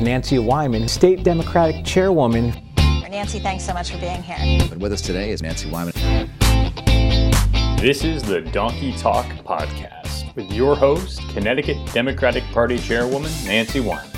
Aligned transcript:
Nancy 0.00 0.38
Wyman, 0.38 0.88
state 0.88 1.22
Democratic 1.22 1.84
chairwoman. 1.84 2.54
Nancy, 3.10 3.38
thanks 3.38 3.64
so 3.64 3.74
much 3.74 3.90
for 3.90 3.98
being 3.98 4.22
here. 4.22 4.36
And 4.38 4.80
with 4.80 4.92
us 4.92 5.00
today 5.00 5.30
is 5.30 5.42
Nancy 5.42 5.68
Wyman. 5.68 5.92
This 7.78 8.04
is 8.04 8.22
the 8.22 8.40
Donkey 8.40 8.92
Talk 8.92 9.26
Podcast 9.44 10.34
with 10.36 10.50
your 10.52 10.76
host, 10.76 11.20
Connecticut 11.30 11.76
Democratic 11.92 12.44
Party 12.44 12.78
Chairwoman 12.78 13.30
Nancy 13.44 13.80
Wyman. 13.80 14.08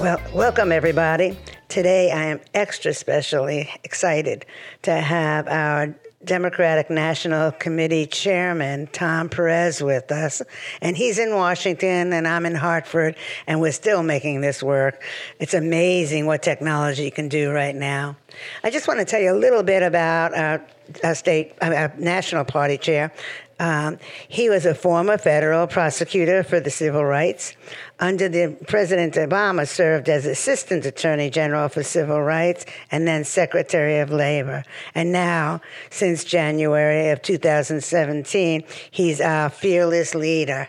Well, 0.00 0.20
welcome 0.34 0.72
everybody. 0.72 1.38
Today 1.68 2.10
I 2.10 2.24
am 2.24 2.40
extra 2.52 2.92
specially 2.92 3.70
excited 3.84 4.44
to 4.82 4.92
have 4.92 5.48
our 5.48 5.94
Democratic 6.24 6.90
National 6.90 7.52
Committee 7.52 8.06
Chairman 8.06 8.86
Tom 8.88 9.28
Perez 9.28 9.82
with 9.82 10.10
us. 10.10 10.42
And 10.80 10.96
he's 10.96 11.18
in 11.18 11.34
Washington 11.34 12.12
and 12.12 12.26
I'm 12.26 12.46
in 12.46 12.54
Hartford, 12.54 13.16
and 13.46 13.60
we're 13.60 13.72
still 13.72 14.02
making 14.02 14.40
this 14.40 14.62
work. 14.62 15.02
It's 15.38 15.54
amazing 15.54 16.26
what 16.26 16.42
technology 16.42 17.10
can 17.10 17.28
do 17.28 17.50
right 17.50 17.74
now. 17.74 18.16
I 18.62 18.70
just 18.70 18.88
want 18.88 19.00
to 19.00 19.04
tell 19.04 19.20
you 19.20 19.32
a 19.32 19.38
little 19.38 19.62
bit 19.62 19.82
about 19.82 20.34
our, 20.34 20.66
our 21.02 21.14
state, 21.14 21.52
our 21.60 21.92
national 21.98 22.44
party 22.44 22.78
chair, 22.78 23.12
um, 23.60 23.98
he 24.28 24.48
was 24.48 24.66
a 24.66 24.74
former 24.74 25.18
federal 25.18 25.66
prosecutor 25.66 26.42
for 26.42 26.60
the 26.60 26.70
civil 26.70 27.04
rights. 27.04 27.56
Under 28.00 28.28
the 28.28 28.56
President 28.66 29.14
Obama, 29.14 29.68
served 29.68 30.08
as 30.08 30.26
Assistant 30.26 30.84
Attorney 30.84 31.30
General 31.30 31.68
for 31.68 31.82
Civil 31.82 32.20
Rights 32.20 32.66
and 32.90 33.06
then 33.06 33.24
Secretary 33.24 33.98
of 34.00 34.10
Labor. 34.10 34.64
And 34.94 35.12
now, 35.12 35.60
since 35.90 36.24
January 36.24 37.10
of 37.10 37.22
2017, 37.22 38.64
he's 38.90 39.20
our 39.20 39.50
fearless 39.50 40.14
leader. 40.14 40.68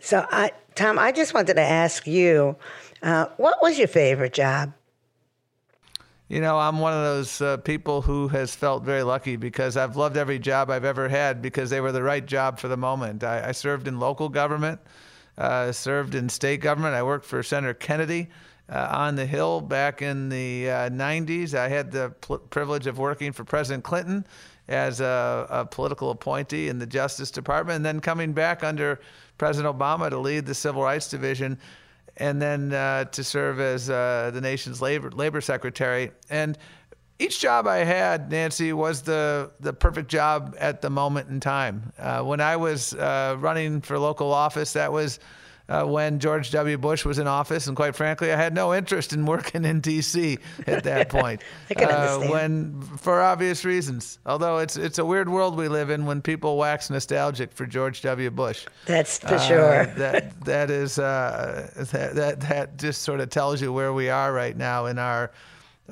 So, 0.00 0.26
I, 0.30 0.50
Tom, 0.74 0.98
I 0.98 1.12
just 1.12 1.34
wanted 1.34 1.54
to 1.54 1.62
ask 1.62 2.06
you, 2.06 2.56
uh, 3.02 3.26
what 3.36 3.62
was 3.62 3.78
your 3.78 3.88
favorite 3.88 4.32
job? 4.32 4.72
You 6.32 6.40
know, 6.40 6.58
I'm 6.58 6.78
one 6.78 6.94
of 6.94 7.02
those 7.02 7.42
uh, 7.42 7.58
people 7.58 8.00
who 8.00 8.28
has 8.28 8.54
felt 8.54 8.84
very 8.84 9.02
lucky 9.02 9.36
because 9.36 9.76
I've 9.76 9.96
loved 9.96 10.16
every 10.16 10.38
job 10.38 10.70
I've 10.70 10.86
ever 10.86 11.06
had 11.06 11.42
because 11.42 11.68
they 11.68 11.82
were 11.82 11.92
the 11.92 12.02
right 12.02 12.24
job 12.24 12.58
for 12.58 12.68
the 12.68 12.76
moment. 12.78 13.22
I, 13.22 13.50
I 13.50 13.52
served 13.52 13.86
in 13.86 13.98
local 13.98 14.30
government, 14.30 14.80
uh, 15.36 15.72
served 15.72 16.14
in 16.14 16.30
state 16.30 16.62
government. 16.62 16.94
I 16.94 17.02
worked 17.02 17.26
for 17.26 17.42
Senator 17.42 17.74
Kennedy 17.74 18.28
uh, 18.70 18.88
on 18.92 19.14
the 19.14 19.26
Hill 19.26 19.60
back 19.60 20.00
in 20.00 20.30
the 20.30 20.68
90s. 20.68 21.52
Uh, 21.52 21.58
I 21.58 21.68
had 21.68 21.92
the 21.92 22.14
pl- 22.22 22.38
privilege 22.38 22.86
of 22.86 22.98
working 22.98 23.32
for 23.32 23.44
President 23.44 23.84
Clinton 23.84 24.24
as 24.68 25.02
a, 25.02 25.46
a, 25.50 25.66
political 25.66 26.08
appointee 26.08 26.68
in 26.68 26.78
the 26.78 26.86
Justice 26.86 27.30
Department, 27.30 27.76
and 27.76 27.84
then 27.84 28.00
coming 28.00 28.32
back 28.32 28.64
under 28.64 29.00
President 29.36 29.76
Obama 29.78 30.08
to 30.08 30.18
lead 30.18 30.46
the 30.46 30.54
Civil 30.54 30.82
Rights 30.82 31.10
Division 31.10 31.58
and 32.16 32.40
then 32.40 32.72
uh, 32.72 33.04
to 33.04 33.24
serve 33.24 33.60
as 33.60 33.88
uh, 33.90 34.30
the 34.32 34.40
nation's 34.40 34.80
labor 34.82 35.10
labor 35.10 35.40
secretary. 35.40 36.12
And 36.30 36.58
each 37.18 37.40
job 37.40 37.66
I 37.66 37.78
had, 37.78 38.30
Nancy, 38.30 38.72
was 38.72 39.02
the 39.02 39.52
the 39.60 39.72
perfect 39.72 40.08
job 40.08 40.56
at 40.58 40.82
the 40.82 40.90
moment 40.90 41.28
in 41.28 41.40
time. 41.40 41.92
Uh, 41.98 42.22
when 42.22 42.40
I 42.40 42.56
was 42.56 42.94
uh, 42.94 43.36
running 43.38 43.80
for 43.80 43.98
local 43.98 44.32
office, 44.32 44.72
that 44.72 44.92
was 44.92 45.20
uh, 45.72 45.86
when 45.86 46.18
George 46.18 46.50
W. 46.50 46.76
Bush 46.76 47.06
was 47.06 47.18
in 47.18 47.26
office, 47.26 47.66
and 47.66 47.74
quite 47.74 47.96
frankly, 47.96 48.30
I 48.30 48.36
had 48.36 48.52
no 48.54 48.74
interest 48.74 49.14
in 49.14 49.24
working 49.24 49.64
in 49.64 49.80
D.C. 49.80 50.38
at 50.66 50.84
that 50.84 51.08
point. 51.08 51.40
I 51.70 51.74
can 51.74 51.88
uh, 51.88 51.92
understand. 51.92 52.30
When, 52.30 52.82
for 52.98 53.22
obvious 53.22 53.64
reasons, 53.64 54.18
although 54.26 54.58
it's 54.58 54.76
it's 54.76 54.98
a 54.98 55.04
weird 55.04 55.30
world 55.30 55.56
we 55.56 55.68
live 55.68 55.88
in 55.88 56.04
when 56.04 56.20
people 56.20 56.58
wax 56.58 56.90
nostalgic 56.90 57.54
for 57.54 57.64
George 57.64 58.02
W. 58.02 58.30
Bush. 58.30 58.66
That's 58.84 59.18
for 59.18 59.34
uh, 59.34 59.38
sure. 59.38 59.86
that 59.86 60.38
that 60.44 60.70
is 60.70 60.98
uh, 60.98 61.70
that, 61.92 62.14
that 62.16 62.40
that 62.40 62.76
just 62.76 63.00
sort 63.00 63.20
of 63.20 63.30
tells 63.30 63.62
you 63.62 63.72
where 63.72 63.94
we 63.94 64.10
are 64.10 64.30
right 64.30 64.56
now 64.56 64.86
in 64.86 64.98
our 64.98 65.30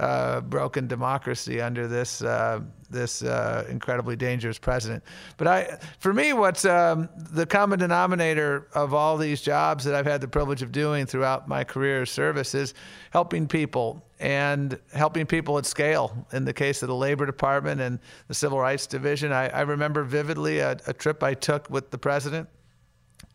uh, 0.01 0.41
broken 0.41 0.87
democracy 0.87 1.61
under 1.61 1.87
this 1.87 2.23
uh, 2.23 2.61
this 2.89 3.23
uh, 3.23 3.66
incredibly 3.69 4.16
dangerous 4.16 4.59
president. 4.59 5.05
But 5.37 5.47
I, 5.47 5.78
for 6.00 6.12
me, 6.12 6.33
what's 6.33 6.65
um, 6.65 7.09
the 7.15 7.47
common 7.47 7.78
denominator 7.78 8.66
of 8.75 8.94
all 8.94 9.16
these 9.16 9.43
jobs 9.43 9.84
that 9.84 9.94
I've 9.94 10.06
had 10.06 10.21
the 10.21 10.27
privilege 10.27 10.62
of 10.62 10.72
doing 10.72 11.06
throughout 11.06 11.47
my 11.47 11.62
career 11.65 12.03
of 12.03 12.09
service 12.09 12.55
is 12.55 12.75
helping 13.10 13.47
people 13.47 14.05
and 14.19 14.78
helping 14.93 15.27
people 15.27 15.59
at 15.59 15.66
scale. 15.66 16.27
In 16.33 16.44
the 16.44 16.53
case 16.55 16.83
of 16.83 16.89
the 16.89 16.97
Labor 16.97 17.27
Department 17.27 17.81
and 17.81 17.99
the 18.27 18.34
Civil 18.34 18.59
Rights 18.59 18.87
Division, 18.87 19.33
I, 19.33 19.49
I 19.50 19.60
remember 19.60 20.03
vividly 20.03 20.59
a, 20.60 20.78
a 20.87 20.94
trip 20.94 21.22
I 21.22 21.34
took 21.34 21.69
with 21.71 21.91
the 21.91 21.99
president 21.99 22.49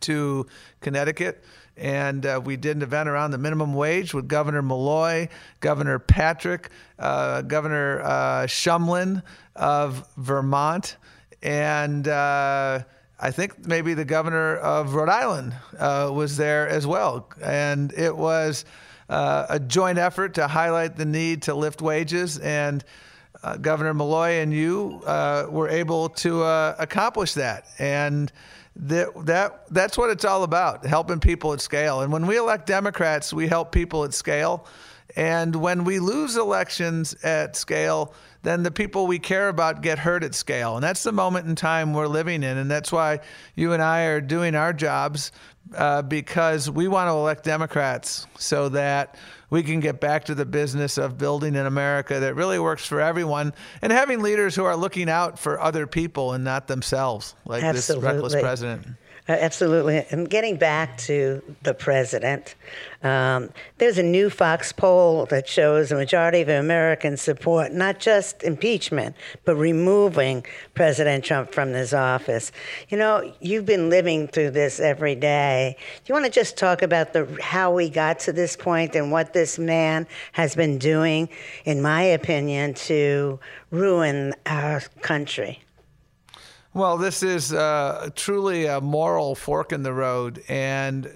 to 0.02 0.48
Connecticut 0.82 1.44
and 1.78 2.26
uh, 2.26 2.42
we 2.44 2.56
did 2.56 2.78
an 2.78 2.84
event 2.84 3.10
around 3.10 3.32
the 3.32 3.38
minimum 3.38 3.74
wage 3.74 4.14
with 4.14 4.28
Governor 4.28 4.62
Malloy, 4.62 5.30
Governor 5.60 6.00
Patrick, 6.00 6.70
uh, 7.00 7.42
Governor 7.42 8.02
uh, 8.02 8.46
Shumlin 8.48 9.22
of 9.56 10.08
Vermont, 10.18 10.98
and 11.44 12.08
uh, 12.08 12.80
I 13.20 13.32
think 13.32 13.68
maybe 13.68 13.94
the 13.94 14.06
governor 14.06 14.58
of 14.58 14.94
Rhode 14.94 15.10
Island 15.10 15.56
uh, 15.78 16.10
was 16.14 16.38
there 16.38 16.68
as 16.68 16.88
well. 16.88 17.30
And 17.42 17.94
it 17.94 18.16
was 18.16 18.66
a 19.10 19.60
joint 19.60 19.98
effort 19.98 20.34
to 20.36 20.48
highlight 20.48 20.96
the 20.96 21.06
need 21.06 21.44
to 21.44 21.56
lift 21.56 21.82
wages 21.82 22.38
and. 22.40 22.84
Uh, 23.46 23.58
Governor 23.58 23.94
Malloy 23.94 24.40
and 24.40 24.52
you 24.52 25.04
uh, 25.06 25.46
were 25.52 25.70
able 25.70 26.10
to 26.10 26.42
uh, 26.42 26.76
accomplish 26.80 27.36
that, 27.36 27.68
and 27.78 28.32
that, 28.76 29.10
that 29.28 29.68
that's 29.70 30.00
what 30.00 30.10
it's 30.10 30.26
all 30.26 30.42
about 30.42 30.84
helping 30.84 31.20
people 31.20 31.54
at 31.54 31.62
scale. 31.62 32.02
And 32.02 32.12
when 32.12 32.26
we 32.26 32.38
elect 32.38 32.66
democrats 32.66 33.32
we 33.32 33.48
help 33.48 33.72
people 33.72 34.04
at 34.04 34.16
scale. 34.16 34.66
And 35.16 35.56
when 35.56 35.86
we 35.86 36.00
lose 36.00 36.36
elections 36.36 37.14
at 37.24 37.56
scale 37.56 38.14
then 38.42 38.64
the 38.64 38.72
people 38.72 39.08
we 39.08 39.18
care 39.18 39.50
about 39.50 39.82
get 39.82 39.98
hurt 39.98 40.24
at 40.24 40.36
scale. 40.36 40.76
And 40.76 40.84
that's 40.84 41.04
the 41.04 41.12
moment 41.12 41.48
in 41.48 41.56
time 41.56 41.94
we're 41.94 42.08
living 42.08 42.44
in. 42.44 42.58
And 42.58 42.70
that's 42.70 42.92
why 42.92 43.20
you 43.56 43.74
and 43.74 43.82
i 43.82 44.06
are 44.06 44.22
doing 44.22 44.56
our 44.56 44.74
jobs 44.74 45.32
uh, 45.76 46.02
because 46.02 46.70
we 46.70 46.88
want 46.88 47.08
to 47.08 47.14
elect 47.14 47.44
democrats 47.44 48.28
so 48.38 48.70
that 48.70 49.16
we 49.50 49.64
can 49.64 49.80
get 49.80 50.00
back 50.00 50.26
to 50.26 50.36
the 50.36 50.46
business 50.46 50.98
of 50.98 51.18
building 51.18 51.56
an 51.56 51.66
America 51.66 52.20
that 52.20 52.36
really 52.36 52.60
works 52.60 52.86
for 52.86 53.00
everyone 53.00 53.54
and 53.82 53.92
having 53.92 54.22
leaders 54.22 54.56
who 54.56 54.64
are 54.64 54.76
looking 54.76 55.10
out 55.10 55.38
for 55.40 55.60
other 55.60 55.88
people 55.88 56.34
and 56.34 56.44
not 56.44 56.68
themselves, 56.68 57.36
like 57.46 57.64
Absolutely. 57.64 58.08
this 58.08 58.14
reckless 58.14 58.42
president. 58.42 58.88
Uh, 59.28 59.32
absolutely. 59.32 60.06
And 60.12 60.30
getting 60.30 60.56
back 60.56 61.00
to 61.00 61.42
the 61.64 61.74
president, 61.74 62.54
um, 63.02 63.50
there's 63.80 63.98
a 63.98 64.04
new 64.04 64.30
Fox 64.30 64.72
poll 64.72 65.26
that 65.28 65.48
shows 65.48 65.92
a 65.92 65.96
majority 65.96 66.42
of 66.42 66.50
Americans 66.50 67.24
support 67.24 67.72
not 67.72 68.00
just 68.00 68.44
impeachment, 68.44 69.16
but 69.44 69.56
removing 69.56 70.46
President 70.76 71.24
Trump 71.24 71.52
from 71.52 71.74
his 71.74 71.92
office. 71.92 72.52
You 72.90 73.00
know, 73.00 73.34
you've 73.42 73.66
been 73.66 73.90
living 73.90 74.28
through 74.28 74.52
this 74.52 74.80
every 74.80 75.16
day. 75.16 75.76
Do 75.80 76.04
you 76.06 76.14
want 76.14 76.26
to 76.26 76.32
just 76.32 76.56
talk 76.56 76.84
about 76.84 77.14
the 77.14 77.26
how 77.42 77.74
we 77.74 77.90
got 77.90 78.20
to 78.20 78.34
this 78.34 78.56
point 78.56 78.96
and 78.96 79.12
what 79.12 79.34
this 79.34 79.58
man 79.58 80.06
has 80.34 80.56
been 80.56 80.78
doing, 80.78 81.30
in 81.64 81.82
my 81.82 82.04
opinion, 82.04 82.76
to 82.76 83.40
ruin 83.72 84.36
our 84.46 84.82
country? 85.02 85.65
Well, 86.76 86.98
this 86.98 87.24
is 87.24 87.54
uh, 87.54 88.10
truly 88.16 88.66
a 88.66 88.82
moral 88.82 89.34
fork 89.34 89.72
in 89.72 89.82
the 89.82 89.94
road. 89.94 90.44
And 90.50 91.08
uh, 91.08 91.10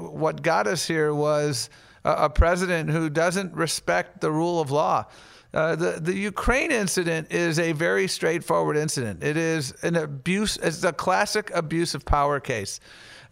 what 0.00 0.42
got 0.42 0.66
us 0.66 0.88
here 0.88 1.14
was 1.14 1.70
a, 2.04 2.24
a, 2.24 2.28
president 2.30 2.90
who 2.90 3.08
doesn't 3.08 3.54
respect 3.54 4.20
the 4.20 4.32
rule 4.32 4.60
of 4.60 4.72
law. 4.72 5.04
Uh, 5.52 5.76
the, 5.76 6.00
the 6.00 6.16
Ukraine 6.16 6.72
incident 6.72 7.30
is 7.30 7.60
a 7.60 7.70
very 7.70 8.08
straightforward 8.08 8.76
incident. 8.76 9.22
It 9.22 9.36
is 9.36 9.72
an 9.84 9.94
abuse, 9.94 10.56
it's 10.56 10.82
a 10.82 10.92
classic 10.92 11.52
abuse 11.54 11.94
of 11.94 12.04
power 12.04 12.40
case. 12.40 12.80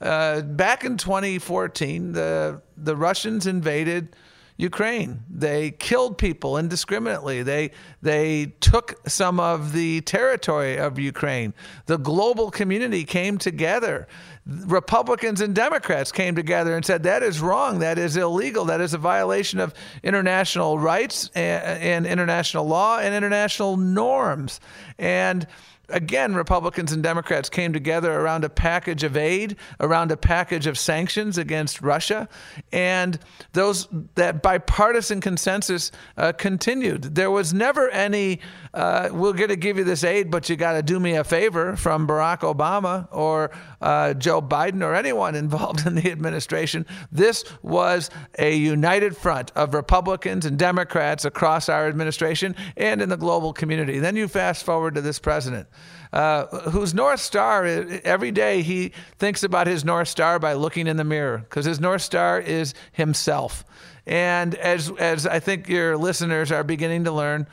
Uh, 0.01 0.43
back 0.43 0.85
in 0.85 0.97
2014, 0.97 2.13
the, 2.13 2.63
the 2.77 2.95
Russians 2.95 3.49
invaded 3.49 4.15
Ukraine. 4.57 5.25
They 5.31 5.71
killed 5.71 6.19
people 6.19 6.59
indiscriminately. 6.59 7.43
They 7.43 7.71
they 8.03 8.55
took 8.61 9.01
some 9.09 9.41
of 9.41 9.73
the 9.73 10.03
territory 10.03 10.77
of 10.79 10.99
Ukraine. 10.99 11.55
The 11.87 11.99
global 11.99 12.51
community 12.51 13.05
came 13.05 13.39
together. 13.39 14.07
Republicans 14.47 15.41
and 15.41 15.55
Democrats 15.55 16.11
came 16.13 16.35
together 16.35 16.75
and 16.75 16.85
said 16.85 17.05
that 17.05 17.23
is 17.23 17.41
wrong. 17.41 17.79
That 17.79 17.99
is 17.99 18.17
illegal. 18.17 18.65
That 18.67 18.81
is 18.81 18.93
a 18.93 18.99
violation 18.99 19.61
of 19.61 19.73
international 20.03 20.79
rights 20.79 21.31
and, 21.35 21.83
and 21.83 22.07
international 22.07 22.67
law 22.67 22.99
and 22.99 23.15
international 23.15 23.77
norms. 23.77 24.61
And 24.99 25.47
again, 25.93 26.35
Republicans 26.35 26.93
and 26.93 27.03
Democrats 27.03 27.49
came 27.49 27.73
together 27.73 28.13
around 28.13 28.45
a 28.45 28.49
package 28.49 29.05
of 29.05 29.17
aid, 29.17 29.57
around 29.81 30.11
a 30.11 30.17
package 30.17 30.67
of 30.67 30.79
sanctions 30.79 31.39
against 31.39 31.81
Russia, 31.81 32.29
and 32.73 33.19
those 33.53 33.89
that 34.15 34.43
bipartisan 34.43 35.21
consensus 35.21 35.93
uh, 36.17 36.33
continued. 36.33 37.15
There 37.15 37.31
was 37.31 37.55
never 37.55 37.89
any 37.91 38.41
uh, 38.75 39.11
"we're 39.13 39.35
going 39.35 39.51
to 39.51 39.57
give 39.57 39.79
you 39.79 39.85
this 39.85 40.05
aid, 40.05 40.31
but 40.31 40.49
you 40.49 40.57
got 40.57 40.73
to 40.73 40.83
do 40.83 40.99
me 40.99 41.15
a 41.15 41.25
favor" 41.25 41.77
from 41.77 42.07
Barack 42.07 42.41
Obama 42.41 43.07
or 43.11 43.51
uh, 43.81 44.15
Joe 44.15 44.41
Biden 44.41 44.83
or 44.83 44.95
anyone 44.95 45.35
involved 45.43 45.87
in 45.87 45.95
the 45.95 46.11
administration. 46.11 46.87
This 47.11 47.45
was 47.63 48.11
a 48.39 48.55
united 48.55 49.17
front 49.17 49.53
of 49.55 49.75
Republicans 49.75 50.47
and 50.47 50.59
Democrats 50.59 51.25
across 51.25 51.69
our 51.69 51.87
administration 51.87 52.57
and 52.77 53.03
in 53.03 53.09
the 53.09 53.17
global 53.17 53.53
community. 53.53 53.99
Then 53.99 54.17
you 54.17 54.29
fast 54.29 54.65
forward 54.65 54.95
to 54.95 55.01
this 55.01 55.19
president. 55.19 55.69
Uh, 56.13 56.47
whose 56.71 56.93
North 56.93 57.21
Star, 57.21 57.65
every 57.65 58.31
day 58.31 58.61
he 58.61 58.93
thinks 59.19 59.43
about 59.43 59.67
his 59.67 59.83
North 59.83 60.09
Star 60.09 60.39
by 60.39 60.53
looking 60.53 60.87
in 60.87 60.99
the 60.99 61.05
mirror, 61.05 61.39
because 61.39 61.65
his 61.65 61.81
North 61.81 62.03
Star 62.03 62.39
is 62.39 62.75
himself. 62.93 63.65
And 64.07 64.55
as, 64.57 64.91
as 64.99 65.27
I 65.27 65.41
think 65.41 65.69
your 65.69 65.97
listeners 65.97 66.53
are 66.53 66.65
beginning 66.65 67.05
to 67.05 67.13
learn, 67.13 67.47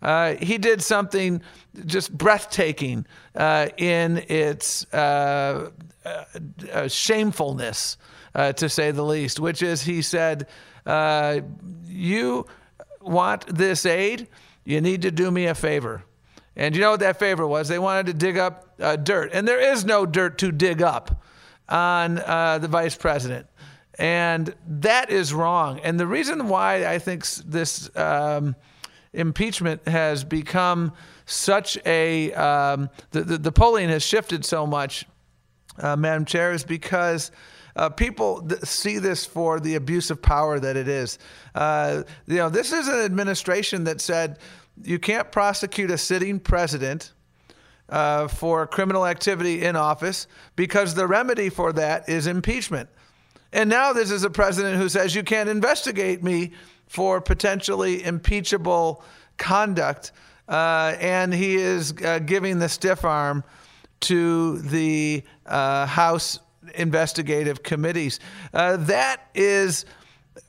uh, 0.00 0.34
he 0.36 0.56
did 0.56 0.82
something 0.82 1.42
just 1.84 2.16
breathtaking 2.16 3.06
uh, 3.34 3.68
in 3.76 4.18
its 4.28 4.90
uh, 4.94 5.70
uh 6.04 6.88
shamefulness, 6.88 7.98
uh, 8.34 8.52
to 8.52 8.68
say 8.68 8.92
the 8.92 9.02
least, 9.02 9.40
which 9.40 9.62
is 9.62 9.82
he 9.82 10.00
said, 10.00 10.46
You 11.86 12.46
want 13.00 13.46
this 13.46 13.84
aid? 13.84 14.28
You 14.64 14.80
need 14.80 15.02
to 15.02 15.10
do 15.10 15.30
me 15.30 15.46
a 15.46 15.54
favor. 15.54 16.04
And 16.56 16.74
you 16.74 16.80
know 16.80 16.92
what 16.92 17.00
that 17.00 17.18
favor 17.18 17.46
was? 17.46 17.68
They 17.68 17.78
wanted 17.78 18.06
to 18.06 18.14
dig 18.14 18.38
up 18.38 18.76
dirt. 19.04 19.30
And 19.32 19.46
there 19.46 19.60
is 19.60 19.84
no 19.84 20.06
dirt 20.06 20.38
to 20.38 20.50
dig 20.52 20.82
up 20.82 21.22
on 21.68 22.14
the 22.14 22.68
vice 22.68 22.96
president. 22.96 23.46
And 23.98 24.54
that 24.66 25.10
is 25.10 25.32
wrong. 25.34 25.80
And 25.80 26.00
the 26.00 26.06
reason 26.06 26.48
why 26.48 26.86
I 26.86 26.98
think 26.98 27.26
this. 27.26 27.94
Um, 27.96 28.56
impeachment 29.16 29.88
has 29.88 30.22
become 30.22 30.92
such 31.24 31.78
a 31.84 32.32
um, 32.34 32.88
the, 33.10 33.22
the, 33.22 33.38
the 33.38 33.52
polling 33.52 33.88
has 33.88 34.02
shifted 34.02 34.44
so 34.44 34.66
much, 34.66 35.06
uh, 35.78 35.96
Madam 35.96 36.24
Chair, 36.24 36.52
is 36.52 36.62
because. 36.62 37.32
Uh, 37.74 37.90
people 37.90 38.40
th- 38.40 38.62
see 38.62 38.98
this 38.98 39.26
for 39.26 39.60
the 39.60 39.74
abuse 39.74 40.10
of 40.10 40.22
power 40.22 40.58
that 40.58 40.78
it 40.78 40.88
is. 40.88 41.18
Uh, 41.54 42.04
you 42.26 42.36
know, 42.36 42.48
this 42.48 42.72
is 42.72 42.88
an 42.88 43.00
administration 43.00 43.84
that 43.84 44.00
said 44.00 44.38
you 44.82 44.98
can't 44.98 45.30
prosecute 45.32 45.90
a 45.90 45.98
sitting 45.98 46.38
president 46.38 47.12
uh, 47.88 48.28
for 48.28 48.66
criminal 48.66 49.06
activity 49.06 49.64
in 49.64 49.76
office 49.76 50.26
because 50.56 50.94
the 50.94 51.06
remedy 51.06 51.48
for 51.48 51.72
that 51.72 52.08
is 52.08 52.26
impeachment. 52.26 52.88
And 53.52 53.70
now 53.70 53.92
this 53.92 54.10
is 54.10 54.24
a 54.24 54.30
president 54.30 54.76
who 54.76 54.88
says 54.88 55.14
you 55.14 55.22
can't 55.22 55.48
investigate 55.48 56.22
me 56.22 56.52
for 56.86 57.20
potentially 57.20 58.04
impeachable 58.04 59.02
conduct. 59.36 60.12
Uh, 60.48 60.94
and 61.00 61.32
he 61.32 61.56
is 61.56 61.94
uh, 62.04 62.18
giving 62.20 62.58
the 62.58 62.68
stiff 62.68 63.04
arm 63.04 63.42
to 64.00 64.58
the 64.58 65.22
uh, 65.46 65.86
House 65.86 66.38
investigative 66.74 67.62
committees. 67.62 68.20
Uh, 68.52 68.76
that 68.76 69.28
is 69.34 69.86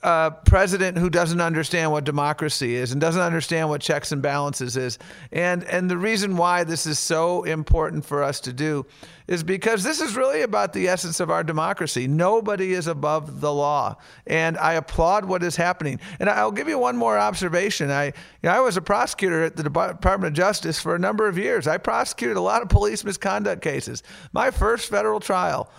a 0.04 0.34
president 0.45 0.98
who 0.98 1.10
doesn't 1.10 1.42
understand 1.42 1.92
what 1.92 2.04
democracy 2.04 2.75
is 2.75 2.92
and 2.92 3.01
doesn't 3.01 3.22
understand 3.22 3.69
what 3.69 3.81
checks 3.81 4.12
and 4.12 4.22
balances 4.22 4.78
is. 4.78 5.00
And, 5.31 5.63
and 5.66 5.89
the 5.89 5.98
reason 5.98 6.38
why 6.38 6.63
this 6.63 6.86
is 6.86 7.00
so 7.00 7.44
important 7.44 8.06
for 8.06 8.24
us 8.24 8.39
to 8.42 8.54
do 8.54 8.86
is 9.28 9.44
because 9.44 9.84
this 9.84 10.00
is 10.00 10.16
really 10.16 10.42
about 10.42 10.72
the 10.74 10.88
essence 10.88 11.19
of 11.19 11.30
our 11.30 11.44
democracy. 11.44 12.07
Nobody 12.07 12.74
is 12.74 12.88
above 12.88 13.42
the 13.42 13.51
law. 13.51 13.98
And 14.25 14.57
I 14.57 14.74
applaud 14.74 15.25
what 15.25 15.44
is 15.44 15.56
happening. 15.56 16.00
And 16.19 16.30
I'll 16.30 16.51
give 16.51 16.69
you 16.69 16.80
one 16.80 16.95
more 16.95 17.18
observation. 17.18 17.92
I, 17.92 18.06
you 18.06 18.13
know, 18.44 18.51
I 18.51 18.60
was 18.62 18.78
a 18.78 18.81
prosecutor 18.81 19.44
at 19.44 19.56
the 19.56 19.63
Department 19.63 20.25
of 20.25 20.34
Justice 20.34 20.80
for 20.80 20.95
a 20.95 21.00
number 21.00 21.28
of 21.28 21.38
years. 21.38 21.68
I 21.68 21.78
prosecuted 21.78 22.38
a 22.38 22.42
lot 22.42 22.62
of 22.62 22.69
police 22.69 23.04
misconduct 23.04 23.62
cases. 23.62 24.04
My 24.31 24.51
first 24.51 24.89
federal 24.89 25.19
trial 25.19 25.69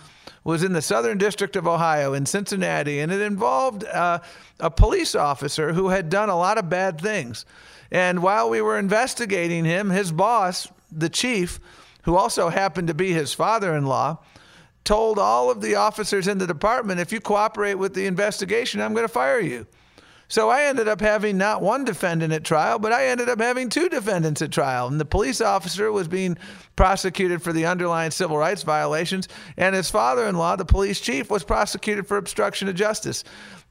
was 0.43 0.63
in 0.63 0.73
the 0.73 0.81
Southern 0.81 1.17
District 1.17 1.55
of 1.55 1.67
Ohio 1.67 2.13
in 2.13 2.25
Cincinnati, 2.25 2.99
and 2.99 3.11
it 3.11 3.21
involved 3.21 3.83
uh, 3.85 4.19
a 4.59 4.71
police 4.71 5.15
officer 5.15 5.73
who 5.73 5.89
had 5.89 6.09
done 6.09 6.29
a 6.29 6.37
lot 6.37 6.57
of 6.57 6.69
bad 6.69 6.99
things. 6.99 7.45
And 7.91 8.21
while 8.21 8.49
we 8.49 8.61
were 8.61 8.77
investigating 8.77 9.65
him, 9.65 9.89
his 9.89 10.11
boss, 10.11 10.67
the 10.91 11.09
chief, 11.09 11.59
who 12.03 12.15
also 12.15 12.49
happened 12.49 12.87
to 12.87 12.93
be 12.93 13.11
his 13.11 13.33
father 13.33 13.75
in 13.75 13.85
law, 13.85 14.19
told 14.83 15.19
all 15.19 15.51
of 15.51 15.61
the 15.61 15.75
officers 15.75 16.27
in 16.27 16.37
the 16.37 16.47
department 16.47 16.99
if 16.99 17.11
you 17.11 17.19
cooperate 17.19 17.75
with 17.75 17.93
the 17.93 18.05
investigation, 18.05 18.81
I'm 18.81 18.93
going 18.93 19.07
to 19.07 19.13
fire 19.13 19.39
you. 19.39 19.67
So 20.29 20.49
I 20.49 20.65
ended 20.65 20.87
up 20.87 21.01
having 21.01 21.39
not 21.39 21.63
one 21.63 21.83
defendant 21.83 22.31
at 22.31 22.43
trial, 22.43 22.77
but 22.77 22.93
I 22.93 23.07
ended 23.07 23.29
up 23.29 23.41
having 23.41 23.67
two 23.67 23.89
defendants 23.89 24.43
at 24.43 24.51
trial. 24.51 24.87
And 24.87 24.99
the 24.99 25.05
police 25.05 25.41
officer 25.41 25.91
was 25.91 26.07
being 26.07 26.37
prosecuted 26.75 27.41
for 27.41 27.51
the 27.51 27.65
underlying 27.65 28.11
civil 28.11 28.37
rights 28.37 28.61
violations, 28.61 29.27
and 29.57 29.75
his 29.75 29.89
father 29.89 30.27
in 30.27 30.35
law, 30.35 30.55
the 30.55 30.65
police 30.65 31.01
chief, 31.01 31.31
was 31.31 31.43
prosecuted 31.43 32.07
for 32.07 32.17
obstruction 32.17 32.69
of 32.69 32.75
justice. 32.75 33.23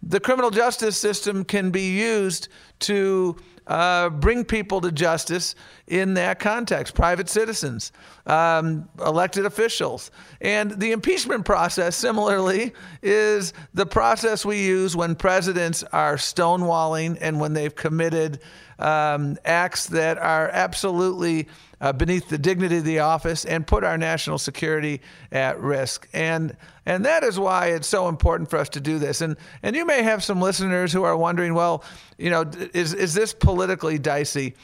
The 0.02 0.20
criminal 0.20 0.50
justice 0.50 0.98
system 0.98 1.44
can 1.44 1.70
be 1.70 1.96
used 1.96 2.48
to 2.80 3.36
uh, 3.68 4.08
bring 4.08 4.44
people 4.44 4.80
to 4.80 4.90
justice 4.90 5.54
in 5.86 6.14
that 6.14 6.38
context 6.40 6.94
private 6.94 7.28
citizens, 7.28 7.92
um, 8.26 8.88
elected 9.04 9.46
officials. 9.46 10.10
And 10.40 10.72
the 10.72 10.92
impeachment 10.92 11.44
process, 11.44 11.94
similarly, 11.94 12.72
is 13.02 13.52
the 13.74 13.86
process 13.86 14.44
we 14.44 14.64
use 14.64 14.96
when 14.96 15.14
presidents 15.14 15.84
are 15.84 16.16
stonewalling 16.16 17.18
and 17.20 17.38
when 17.38 17.52
they've 17.52 17.74
committed 17.74 18.40
um, 18.78 19.36
acts 19.44 19.86
that 19.86 20.18
are 20.18 20.48
absolutely 20.50 21.48
uh, 21.80 21.92
beneath 21.92 22.28
the 22.28 22.38
dignity 22.38 22.78
of 22.78 22.84
the 22.84 23.00
office 23.00 23.44
and 23.44 23.66
put 23.66 23.84
our 23.84 23.98
national 23.98 24.38
security 24.38 25.00
at 25.30 25.60
risk. 25.60 26.08
And 26.12 26.56
and 26.88 27.04
that 27.04 27.22
is 27.22 27.38
why 27.38 27.66
it's 27.66 27.86
so 27.86 28.08
important 28.08 28.48
for 28.48 28.58
us 28.58 28.70
to 28.70 28.80
do 28.80 28.98
this. 28.98 29.20
And 29.20 29.36
and 29.62 29.76
you 29.76 29.84
may 29.84 30.02
have 30.02 30.24
some 30.24 30.40
listeners 30.40 30.90
who 30.90 31.04
are 31.04 31.16
wondering, 31.16 31.52
well, 31.52 31.84
you 32.16 32.30
know, 32.30 32.50
is 32.72 32.94
is 32.94 33.12
this 33.12 33.34
politically 33.34 33.98
dicey? 33.98 34.54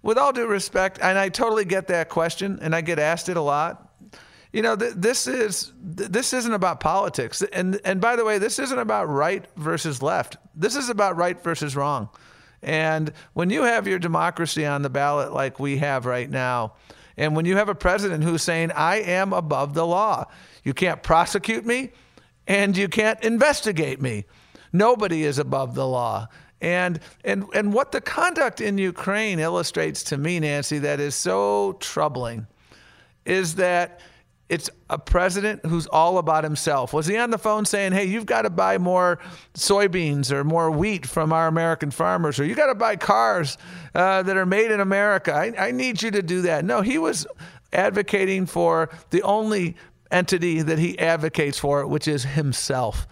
With 0.00 0.16
all 0.16 0.32
due 0.32 0.46
respect, 0.46 0.98
and 1.02 1.18
I 1.18 1.28
totally 1.28 1.64
get 1.64 1.88
that 1.88 2.08
question, 2.08 2.58
and 2.62 2.74
I 2.74 2.80
get 2.80 2.98
asked 2.98 3.28
it 3.28 3.36
a 3.36 3.40
lot. 3.40 3.88
You 4.52 4.62
know, 4.62 4.76
th- 4.76 4.94
this 4.96 5.26
is 5.26 5.72
th- 5.96 6.08
this 6.08 6.32
isn't 6.32 6.52
about 6.52 6.78
politics. 6.78 7.42
And 7.52 7.80
and 7.84 8.00
by 8.00 8.14
the 8.14 8.24
way, 8.24 8.38
this 8.38 8.60
isn't 8.60 8.78
about 8.78 9.08
right 9.08 9.44
versus 9.56 10.02
left. 10.02 10.36
This 10.54 10.76
is 10.76 10.88
about 10.88 11.16
right 11.16 11.40
versus 11.42 11.74
wrong. 11.74 12.08
And 12.62 13.12
when 13.32 13.50
you 13.50 13.62
have 13.62 13.88
your 13.88 13.98
democracy 13.98 14.64
on 14.64 14.82
the 14.82 14.90
ballot 14.90 15.32
like 15.32 15.58
we 15.58 15.78
have 15.78 16.06
right 16.06 16.30
now, 16.30 16.74
and 17.22 17.36
when 17.36 17.44
you 17.44 17.56
have 17.56 17.68
a 17.68 17.74
president 17.76 18.24
who's 18.24 18.42
saying, 18.42 18.72
I 18.72 18.96
am 18.96 19.32
above 19.32 19.74
the 19.74 19.86
law, 19.86 20.26
you 20.64 20.74
can't 20.74 21.04
prosecute 21.04 21.64
me 21.64 21.92
and 22.48 22.76
you 22.76 22.88
can't 22.88 23.22
investigate 23.22 24.02
me. 24.02 24.24
Nobody 24.72 25.22
is 25.22 25.38
above 25.38 25.76
the 25.76 25.86
law. 25.86 26.26
And, 26.60 26.98
and, 27.24 27.44
and 27.54 27.72
what 27.72 27.92
the 27.92 28.00
conduct 28.00 28.60
in 28.60 28.76
Ukraine 28.76 29.38
illustrates 29.38 30.02
to 30.04 30.18
me, 30.18 30.40
Nancy, 30.40 30.80
that 30.80 30.98
is 30.98 31.14
so 31.14 31.76
troubling 31.78 32.48
is 33.24 33.54
that 33.54 34.00
it's 34.52 34.68
a 34.90 34.98
president 34.98 35.64
who's 35.64 35.86
all 35.86 36.18
about 36.18 36.44
himself. 36.44 36.92
Was 36.92 37.06
he 37.06 37.16
on 37.16 37.30
the 37.30 37.38
phone 37.38 37.64
saying, 37.64 37.92
hey, 37.92 38.04
you've 38.04 38.26
got 38.26 38.42
to 38.42 38.50
buy 38.50 38.76
more 38.76 39.18
soybeans 39.54 40.30
or 40.30 40.44
more 40.44 40.70
wheat 40.70 41.06
from 41.06 41.32
our 41.32 41.46
American 41.46 41.90
farmers, 41.90 42.38
or 42.38 42.44
you 42.44 42.54
got 42.54 42.66
to 42.66 42.74
buy 42.74 42.96
cars 42.96 43.56
uh, 43.94 44.22
that 44.22 44.36
are 44.36 44.44
made 44.44 44.70
in 44.70 44.80
America? 44.80 45.32
I, 45.32 45.68
I 45.68 45.70
need 45.70 46.02
you 46.02 46.10
to 46.10 46.22
do 46.22 46.42
that. 46.42 46.66
No, 46.66 46.82
he 46.82 46.98
was 46.98 47.26
advocating 47.72 48.44
for 48.44 48.90
the 49.08 49.22
only 49.22 49.74
entity 50.10 50.60
that 50.60 50.78
he 50.78 50.98
advocates 50.98 51.58
for, 51.58 51.86
which 51.86 52.06
is 52.06 52.22
himself. 52.22 53.06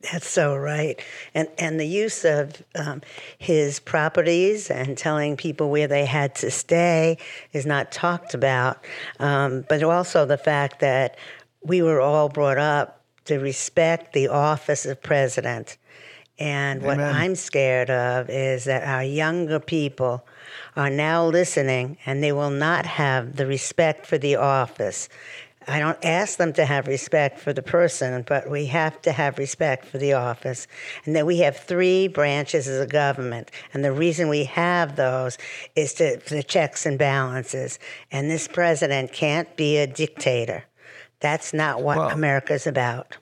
That's 0.00 0.28
so 0.28 0.56
right. 0.56 0.98
And 1.34 1.48
and 1.58 1.78
the 1.78 1.86
use 1.86 2.24
of 2.24 2.62
um, 2.74 3.02
his 3.38 3.78
properties 3.78 4.70
and 4.70 4.96
telling 4.96 5.36
people 5.36 5.70
where 5.70 5.86
they 5.86 6.06
had 6.06 6.34
to 6.36 6.50
stay 6.50 7.18
is 7.52 7.66
not 7.66 7.92
talked 7.92 8.32
about. 8.32 8.82
Um, 9.20 9.64
but 9.68 9.82
also 9.82 10.24
the 10.24 10.38
fact 10.38 10.80
that 10.80 11.18
we 11.62 11.82
were 11.82 12.00
all 12.00 12.28
brought 12.28 12.58
up 12.58 13.02
to 13.26 13.38
respect 13.38 14.12
the 14.12 14.28
office 14.28 14.86
of 14.86 15.02
president. 15.02 15.76
And 16.38 16.82
Amen. 16.82 16.98
what 16.98 17.06
I'm 17.06 17.34
scared 17.34 17.90
of 17.90 18.28
is 18.28 18.64
that 18.64 18.84
our 18.84 19.02
younger 19.02 19.58
people 19.58 20.26
are 20.76 20.90
now 20.90 21.26
listening 21.26 21.96
and 22.04 22.22
they 22.22 22.32
will 22.32 22.50
not 22.50 22.84
have 22.86 23.36
the 23.36 23.46
respect 23.46 24.06
for 24.06 24.18
the 24.18 24.36
office. 24.36 25.08
I 25.68 25.80
don't 25.80 25.98
ask 26.04 26.38
them 26.38 26.52
to 26.54 26.64
have 26.64 26.86
respect 26.86 27.40
for 27.40 27.52
the 27.52 27.62
person, 27.62 28.24
but 28.26 28.48
we 28.48 28.66
have 28.66 29.02
to 29.02 29.12
have 29.12 29.38
respect 29.38 29.84
for 29.84 29.98
the 29.98 30.12
office. 30.12 30.68
And 31.04 31.16
that 31.16 31.26
we 31.26 31.38
have 31.38 31.56
three 31.56 32.06
branches 32.06 32.68
of 32.68 32.78
the 32.78 32.86
government. 32.86 33.50
And 33.74 33.84
the 33.84 33.92
reason 33.92 34.28
we 34.28 34.44
have 34.44 34.96
those 34.96 35.38
is 35.74 35.94
to, 35.94 36.20
the 36.28 36.42
checks 36.42 36.86
and 36.86 36.98
balances. 36.98 37.78
And 38.12 38.30
this 38.30 38.46
president 38.46 39.12
can't 39.12 39.56
be 39.56 39.76
a 39.78 39.86
dictator. 39.86 40.64
That's 41.20 41.52
not 41.52 41.82
what 41.82 41.98
well, 41.98 42.10
America's 42.10 42.66
about. 42.66 43.16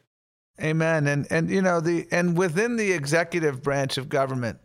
Amen. 0.62 1.06
And 1.08 1.26
and 1.30 1.50
you 1.50 1.60
know 1.60 1.80
the 1.80 2.06
and 2.12 2.36
within 2.36 2.76
the 2.76 2.92
executive 2.92 3.62
branch 3.62 3.98
of 3.98 4.08
government, 4.08 4.58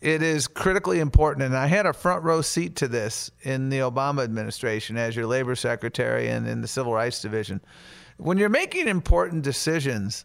it 0.00 0.22
is 0.22 0.46
critically 0.46 1.00
important, 1.00 1.46
and 1.46 1.56
I 1.56 1.66
had 1.66 1.86
a 1.86 1.92
front 1.92 2.22
row 2.22 2.42
seat 2.42 2.76
to 2.76 2.88
this 2.88 3.30
in 3.42 3.70
the 3.70 3.78
Obama 3.78 4.22
administration 4.24 4.96
as 4.96 5.16
your 5.16 5.26
labor 5.26 5.54
secretary 5.54 6.28
and 6.28 6.46
in 6.46 6.60
the 6.60 6.68
civil 6.68 6.92
rights 6.92 7.22
division, 7.22 7.60
when 8.18 8.38
you're 8.38 8.48
making 8.48 8.88
important 8.88 9.42
decisions, 9.42 10.24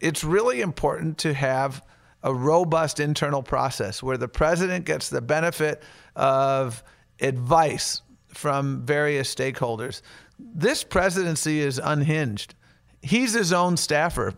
it's 0.00 0.24
really 0.24 0.60
important 0.60 1.18
to 1.18 1.34
have 1.34 1.82
a 2.22 2.34
robust 2.34 3.00
internal 3.00 3.42
process 3.42 4.02
where 4.02 4.16
the 4.16 4.28
president 4.28 4.84
gets 4.84 5.08
the 5.08 5.20
benefit 5.20 5.82
of 6.16 6.82
advice 7.20 8.02
from 8.28 8.84
various 8.84 9.34
stakeholders. 9.34 10.02
This 10.38 10.84
presidency 10.84 11.60
is 11.60 11.80
unhinged. 11.82 12.54
He's 13.02 13.34
his 13.34 13.52
own 13.52 13.76
staffer. 13.76 14.34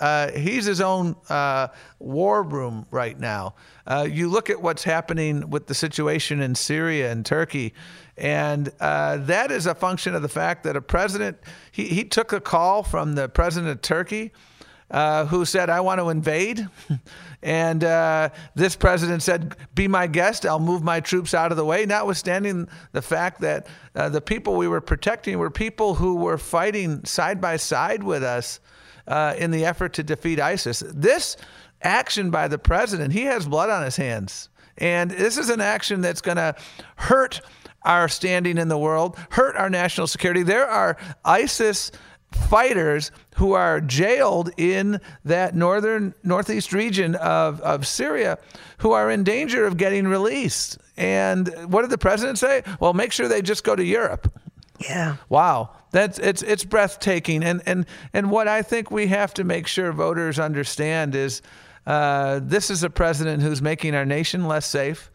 Uh, 0.00 0.30
he's 0.30 0.64
his 0.64 0.80
own 0.80 1.16
uh, 1.28 1.68
war 1.98 2.42
room 2.42 2.86
right 2.90 3.18
now. 3.18 3.54
Uh, 3.86 4.06
you 4.08 4.28
look 4.28 4.50
at 4.50 4.60
what's 4.60 4.84
happening 4.84 5.50
with 5.50 5.66
the 5.66 5.74
situation 5.74 6.40
in 6.40 6.54
Syria 6.54 7.10
and 7.10 7.24
Turkey, 7.24 7.74
and 8.16 8.70
uh, 8.80 9.16
that 9.18 9.50
is 9.50 9.66
a 9.66 9.74
function 9.74 10.14
of 10.14 10.22
the 10.22 10.28
fact 10.28 10.64
that 10.64 10.76
a 10.76 10.80
president, 10.80 11.38
he, 11.72 11.88
he 11.88 12.04
took 12.04 12.32
a 12.32 12.40
call 12.40 12.82
from 12.82 13.14
the 13.14 13.28
president 13.28 13.72
of 13.72 13.82
Turkey. 13.82 14.32
Uh, 14.90 15.26
who 15.26 15.44
said, 15.44 15.68
I 15.68 15.80
want 15.80 16.00
to 16.00 16.08
invade. 16.08 16.66
and 17.42 17.84
uh, 17.84 18.30
this 18.54 18.74
president 18.74 19.22
said, 19.22 19.54
Be 19.74 19.86
my 19.86 20.06
guest. 20.06 20.46
I'll 20.46 20.58
move 20.58 20.82
my 20.82 21.00
troops 21.00 21.34
out 21.34 21.50
of 21.50 21.58
the 21.58 21.64
way, 21.66 21.84
notwithstanding 21.84 22.68
the 22.92 23.02
fact 23.02 23.42
that 23.42 23.66
the 23.92 24.22
people 24.22 24.56
we 24.56 24.66
were 24.66 24.80
protecting 24.80 25.38
were 25.38 25.50
people 25.50 25.96
who 25.96 26.14
were 26.14 26.38
fighting 26.38 27.04
side 27.04 27.38
by 27.38 27.58
side 27.58 28.02
with 28.02 28.22
us 28.22 28.60
uh, 29.08 29.34
in 29.36 29.50
the 29.50 29.64
effort 29.64 29.94
to 29.94 30.02
defeat 30.02 30.38
ISIS. 30.38 30.82
This 30.86 31.36
action 31.82 32.30
by 32.30 32.48
the 32.48 32.58
president, 32.58 33.12
he 33.12 33.24
has 33.24 33.48
blood 33.48 33.70
on 33.70 33.82
his 33.82 33.96
hands. 33.96 34.48
And 34.76 35.10
this 35.10 35.38
is 35.38 35.50
an 35.50 35.60
action 35.60 36.00
that's 36.00 36.20
going 36.20 36.36
to 36.36 36.54
hurt 36.96 37.40
our 37.82 38.08
standing 38.08 38.58
in 38.58 38.68
the 38.68 38.78
world, 38.78 39.18
hurt 39.30 39.56
our 39.56 39.70
national 39.70 40.06
security. 40.06 40.42
There 40.42 40.66
are 40.66 40.96
ISIS 41.24 41.90
fighters 42.32 43.10
who 43.36 43.52
are 43.52 43.80
jailed 43.80 44.50
in 44.58 45.00
that 45.24 45.54
northern 45.54 46.14
northeast 46.22 46.72
region 46.72 47.14
of, 47.16 47.60
of 47.62 47.86
Syria 47.86 48.38
who 48.78 48.92
are 48.92 49.10
in 49.10 49.24
danger 49.24 49.64
of 49.64 49.76
getting 49.76 50.06
released. 50.06 50.78
And 50.96 51.48
what 51.72 51.82
did 51.82 51.90
the 51.90 51.98
president 51.98 52.38
say? 52.38 52.62
Well, 52.80 52.92
make 52.92 53.12
sure 53.12 53.28
they 53.28 53.40
just 53.40 53.64
go 53.64 53.74
to 53.74 53.84
Europe. 53.84 54.30
Yeah. 54.78 55.16
Wow. 55.28 55.70
That's 55.90 56.18
it's 56.18 56.42
it's 56.42 56.64
breathtaking. 56.64 57.42
And 57.42 57.62
and 57.66 57.86
and 58.12 58.30
what 58.30 58.48
I 58.48 58.62
think 58.62 58.90
we 58.90 59.08
have 59.08 59.34
to 59.34 59.44
make 59.44 59.66
sure 59.66 59.92
voters 59.92 60.38
understand 60.38 61.14
is 61.14 61.42
uh, 61.86 62.40
this 62.42 62.70
is 62.70 62.82
a 62.82 62.90
president 62.90 63.42
who's 63.42 63.62
making 63.62 63.94
our 63.94 64.04
nation 64.04 64.46
less 64.46 64.66
safe. 64.66 65.10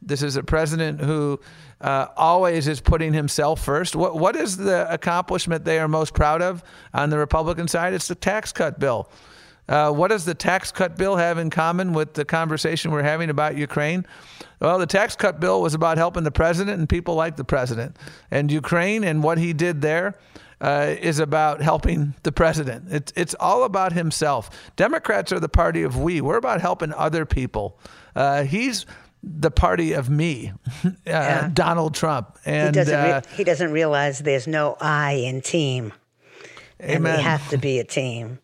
This 0.00 0.22
is 0.22 0.36
a 0.36 0.42
president 0.42 1.00
who 1.00 1.40
uh, 1.80 2.06
always 2.16 2.68
is 2.68 2.80
putting 2.80 3.12
himself 3.12 3.64
first. 3.64 3.96
What, 3.96 4.16
what 4.16 4.36
is 4.36 4.56
the 4.56 4.92
accomplishment 4.92 5.64
they 5.64 5.78
are 5.78 5.88
most 5.88 6.14
proud 6.14 6.42
of 6.42 6.62
on 6.92 7.10
the 7.10 7.18
Republican 7.18 7.66
side? 7.66 7.94
It's 7.94 8.08
the 8.08 8.14
tax 8.14 8.52
cut 8.52 8.78
bill. 8.78 9.10
Uh, 9.68 9.90
what 9.90 10.08
does 10.08 10.24
the 10.24 10.34
tax 10.34 10.72
cut 10.72 10.96
bill 10.96 11.16
have 11.16 11.38
in 11.38 11.50
common 11.50 11.92
with 11.92 12.14
the 12.14 12.24
conversation 12.24 12.90
we're 12.90 13.02
having 13.02 13.30
about 13.30 13.56
Ukraine? 13.56 14.06
Well, 14.60 14.78
the 14.78 14.86
tax 14.86 15.14
cut 15.14 15.40
bill 15.40 15.60
was 15.60 15.74
about 15.74 15.98
helping 15.98 16.24
the 16.24 16.30
president 16.30 16.78
and 16.78 16.88
people 16.88 17.14
like 17.14 17.36
the 17.36 17.44
president. 17.44 17.96
And 18.30 18.50
Ukraine 18.50 19.04
and 19.04 19.22
what 19.22 19.38
he 19.38 19.52
did 19.52 19.82
there 19.82 20.14
uh, 20.60 20.94
is 21.00 21.18
about 21.18 21.60
helping 21.60 22.14
the 22.22 22.32
president. 22.32 22.86
It's, 22.90 23.12
it's 23.14 23.34
all 23.38 23.64
about 23.64 23.92
himself. 23.92 24.50
Democrats 24.76 25.32
are 25.32 25.40
the 25.40 25.48
party 25.48 25.82
of 25.82 25.96
we. 25.96 26.20
We're 26.20 26.38
about 26.38 26.60
helping 26.60 26.92
other 26.92 27.24
people. 27.26 27.78
Uh, 28.16 28.44
he's 28.44 28.86
the 29.22 29.50
party 29.50 29.92
of 29.92 30.08
me, 30.08 30.52
uh, 30.84 30.90
yeah. 31.04 31.50
Donald 31.52 31.94
Trump. 31.94 32.38
And 32.44 32.74
he 32.74 32.80
doesn't, 32.80 33.02
re- 33.02 33.10
uh, 33.10 33.20
he 33.36 33.44
doesn't 33.44 33.72
realize 33.72 34.20
there's 34.20 34.46
no 34.46 34.76
I 34.80 35.12
in 35.12 35.42
team. 35.42 35.92
Amen. 36.80 36.96
And 36.96 37.04
we 37.04 37.22
have 37.22 37.48
to 37.50 37.58
be 37.58 37.80
a 37.80 37.84
team. 37.84 38.38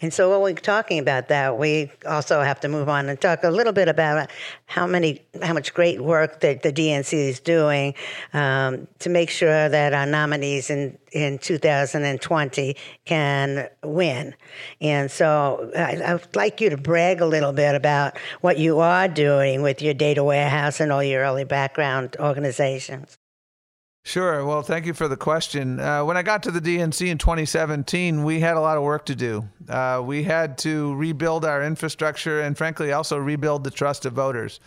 And 0.00 0.12
so, 0.12 0.30
while 0.30 0.42
we're 0.42 0.54
talking 0.54 0.98
about 0.98 1.28
that, 1.28 1.58
we 1.58 1.90
also 2.06 2.42
have 2.42 2.60
to 2.60 2.68
move 2.68 2.88
on 2.88 3.08
and 3.08 3.20
talk 3.20 3.44
a 3.44 3.50
little 3.50 3.72
bit 3.72 3.88
about 3.88 4.30
how 4.66 4.86
many, 4.86 5.22
how 5.42 5.52
much 5.52 5.74
great 5.74 6.00
work 6.00 6.40
that 6.40 6.62
the 6.62 6.72
DNC 6.72 7.12
is 7.12 7.40
doing 7.40 7.94
um, 8.32 8.86
to 9.00 9.08
make 9.08 9.30
sure 9.30 9.68
that 9.68 9.92
our 9.92 10.06
nominees 10.06 10.70
in 10.70 10.98
in 11.12 11.38
2020 11.38 12.76
can 13.04 13.68
win. 13.84 14.34
And 14.80 15.10
so, 15.10 15.70
I, 15.76 16.14
would 16.14 16.36
like 16.36 16.60
you 16.60 16.70
to 16.70 16.76
brag 16.76 17.20
a 17.20 17.26
little 17.26 17.52
bit 17.52 17.74
about 17.74 18.18
what 18.40 18.58
you 18.58 18.80
are 18.80 19.08
doing 19.08 19.62
with 19.62 19.80
your 19.80 19.94
data 19.94 20.24
warehouse 20.24 20.80
and 20.80 20.92
all 20.92 21.02
your 21.02 21.22
early 21.22 21.44
background 21.44 22.16
organizations. 22.18 23.16
Sure. 24.06 24.44
Well, 24.44 24.60
thank 24.60 24.84
you 24.84 24.92
for 24.92 25.08
the 25.08 25.16
question. 25.16 25.80
Uh, 25.80 26.04
when 26.04 26.18
I 26.18 26.22
got 26.22 26.42
to 26.42 26.50
the 26.50 26.60
DNC 26.60 27.08
in 27.08 27.16
2017, 27.16 28.22
we 28.22 28.38
had 28.38 28.58
a 28.58 28.60
lot 28.60 28.76
of 28.76 28.82
work 28.82 29.06
to 29.06 29.14
do. 29.14 29.48
Uh, 29.66 30.02
we 30.04 30.22
had 30.22 30.58
to 30.58 30.94
rebuild 30.96 31.46
our 31.46 31.64
infrastructure 31.64 32.42
and, 32.42 32.56
frankly, 32.56 32.92
also 32.92 33.16
rebuild 33.16 33.64
the 33.64 33.70
trust 33.70 34.04
of 34.04 34.12
voters. 34.12 34.60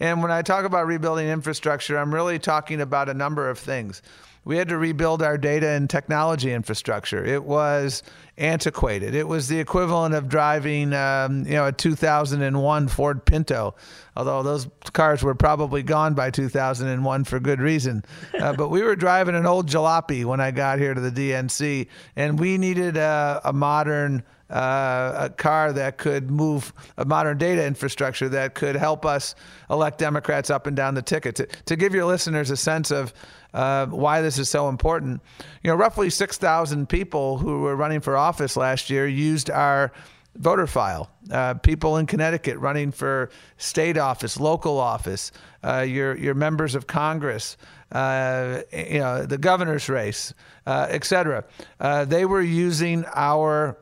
And 0.00 0.22
when 0.22 0.30
I 0.30 0.40
talk 0.40 0.64
about 0.64 0.86
rebuilding 0.86 1.28
infrastructure, 1.28 1.98
I'm 1.98 2.14
really 2.14 2.38
talking 2.38 2.80
about 2.80 3.10
a 3.10 3.14
number 3.14 3.50
of 3.50 3.58
things 3.58 4.00
we 4.44 4.56
had 4.56 4.68
to 4.68 4.78
rebuild 4.78 5.22
our 5.22 5.36
data 5.36 5.68
and 5.68 5.88
technology 5.90 6.52
infrastructure. 6.52 7.24
It 7.24 7.44
was 7.44 8.02
antiquated. 8.38 9.14
It 9.14 9.26
was 9.26 9.48
the 9.48 9.58
equivalent 9.58 10.14
of 10.14 10.28
driving, 10.28 10.92
um, 10.92 11.44
you 11.44 11.54
know, 11.54 11.66
a 11.66 11.72
2001 11.72 12.88
Ford 12.88 13.24
Pinto, 13.24 13.74
although 14.16 14.42
those 14.42 14.68
cars 14.92 15.22
were 15.22 15.34
probably 15.34 15.82
gone 15.82 16.14
by 16.14 16.30
2001 16.30 17.24
for 17.24 17.40
good 17.40 17.60
reason. 17.60 18.04
Uh, 18.38 18.52
but 18.56 18.68
we 18.68 18.82
were 18.82 18.96
driving 18.96 19.34
an 19.34 19.46
old 19.46 19.68
jalopy 19.68 20.24
when 20.24 20.40
I 20.40 20.50
got 20.50 20.78
here 20.78 20.94
to 20.94 21.00
the 21.00 21.10
DNC, 21.10 21.88
and 22.16 22.38
we 22.38 22.58
needed 22.58 22.96
a, 22.96 23.40
a 23.44 23.52
modern 23.52 24.22
uh, 24.50 25.12
a 25.14 25.30
car 25.30 25.72
that 25.74 25.98
could 25.98 26.30
move 26.30 26.72
a 26.96 27.04
modern 27.04 27.36
data 27.36 27.64
infrastructure 27.64 28.28
that 28.30 28.54
could 28.54 28.76
help 28.76 29.04
us 29.04 29.34
elect 29.68 29.98
Democrats 29.98 30.48
up 30.48 30.66
and 30.66 30.74
down 30.74 30.94
the 30.94 31.02
ticket. 31.02 31.36
To, 31.36 31.46
to 31.66 31.76
give 31.76 31.94
your 31.94 32.06
listeners 32.06 32.50
a 32.50 32.56
sense 32.56 32.90
of 32.90 33.12
uh, 33.54 33.86
why 33.86 34.20
this 34.20 34.38
is 34.38 34.48
so 34.48 34.68
important, 34.68 35.20
you 35.62 35.70
know, 35.70 35.76
roughly 35.76 36.10
6,000 36.10 36.88
people 36.88 37.38
who 37.38 37.60
were 37.60 37.76
running 37.76 38.00
for 38.00 38.16
office 38.16 38.56
last 38.56 38.90
year 38.90 39.06
used 39.06 39.50
our 39.50 39.92
voter 40.38 40.66
file. 40.66 41.10
Uh, 41.30 41.54
people 41.54 41.96
in 41.96 42.06
Connecticut 42.06 42.58
running 42.58 42.90
for 42.90 43.30
state 43.56 43.98
office, 43.98 44.38
local 44.38 44.78
office, 44.78 45.32
uh, 45.64 45.80
your 45.80 46.16
your 46.16 46.34
members 46.34 46.74
of 46.74 46.86
Congress, 46.86 47.56
uh, 47.92 48.60
you 48.72 49.00
know, 49.00 49.26
the 49.26 49.38
governor's 49.38 49.88
race, 49.88 50.32
uh, 50.66 50.86
et 50.88 51.04
cetera. 51.04 51.44
Uh, 51.80 52.04
they 52.04 52.24
were 52.24 52.42
using 52.42 53.04
our 53.14 53.76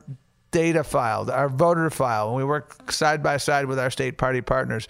data 0.50 0.82
file, 0.82 1.30
our 1.30 1.48
voter 1.48 1.90
file, 1.90 2.28
and 2.28 2.36
we 2.36 2.44
work 2.44 2.90
side 2.90 3.22
by 3.22 3.36
side 3.36 3.66
with 3.66 3.78
our 3.78 3.90
state 3.90 4.16
party 4.16 4.40
partners. 4.40 4.88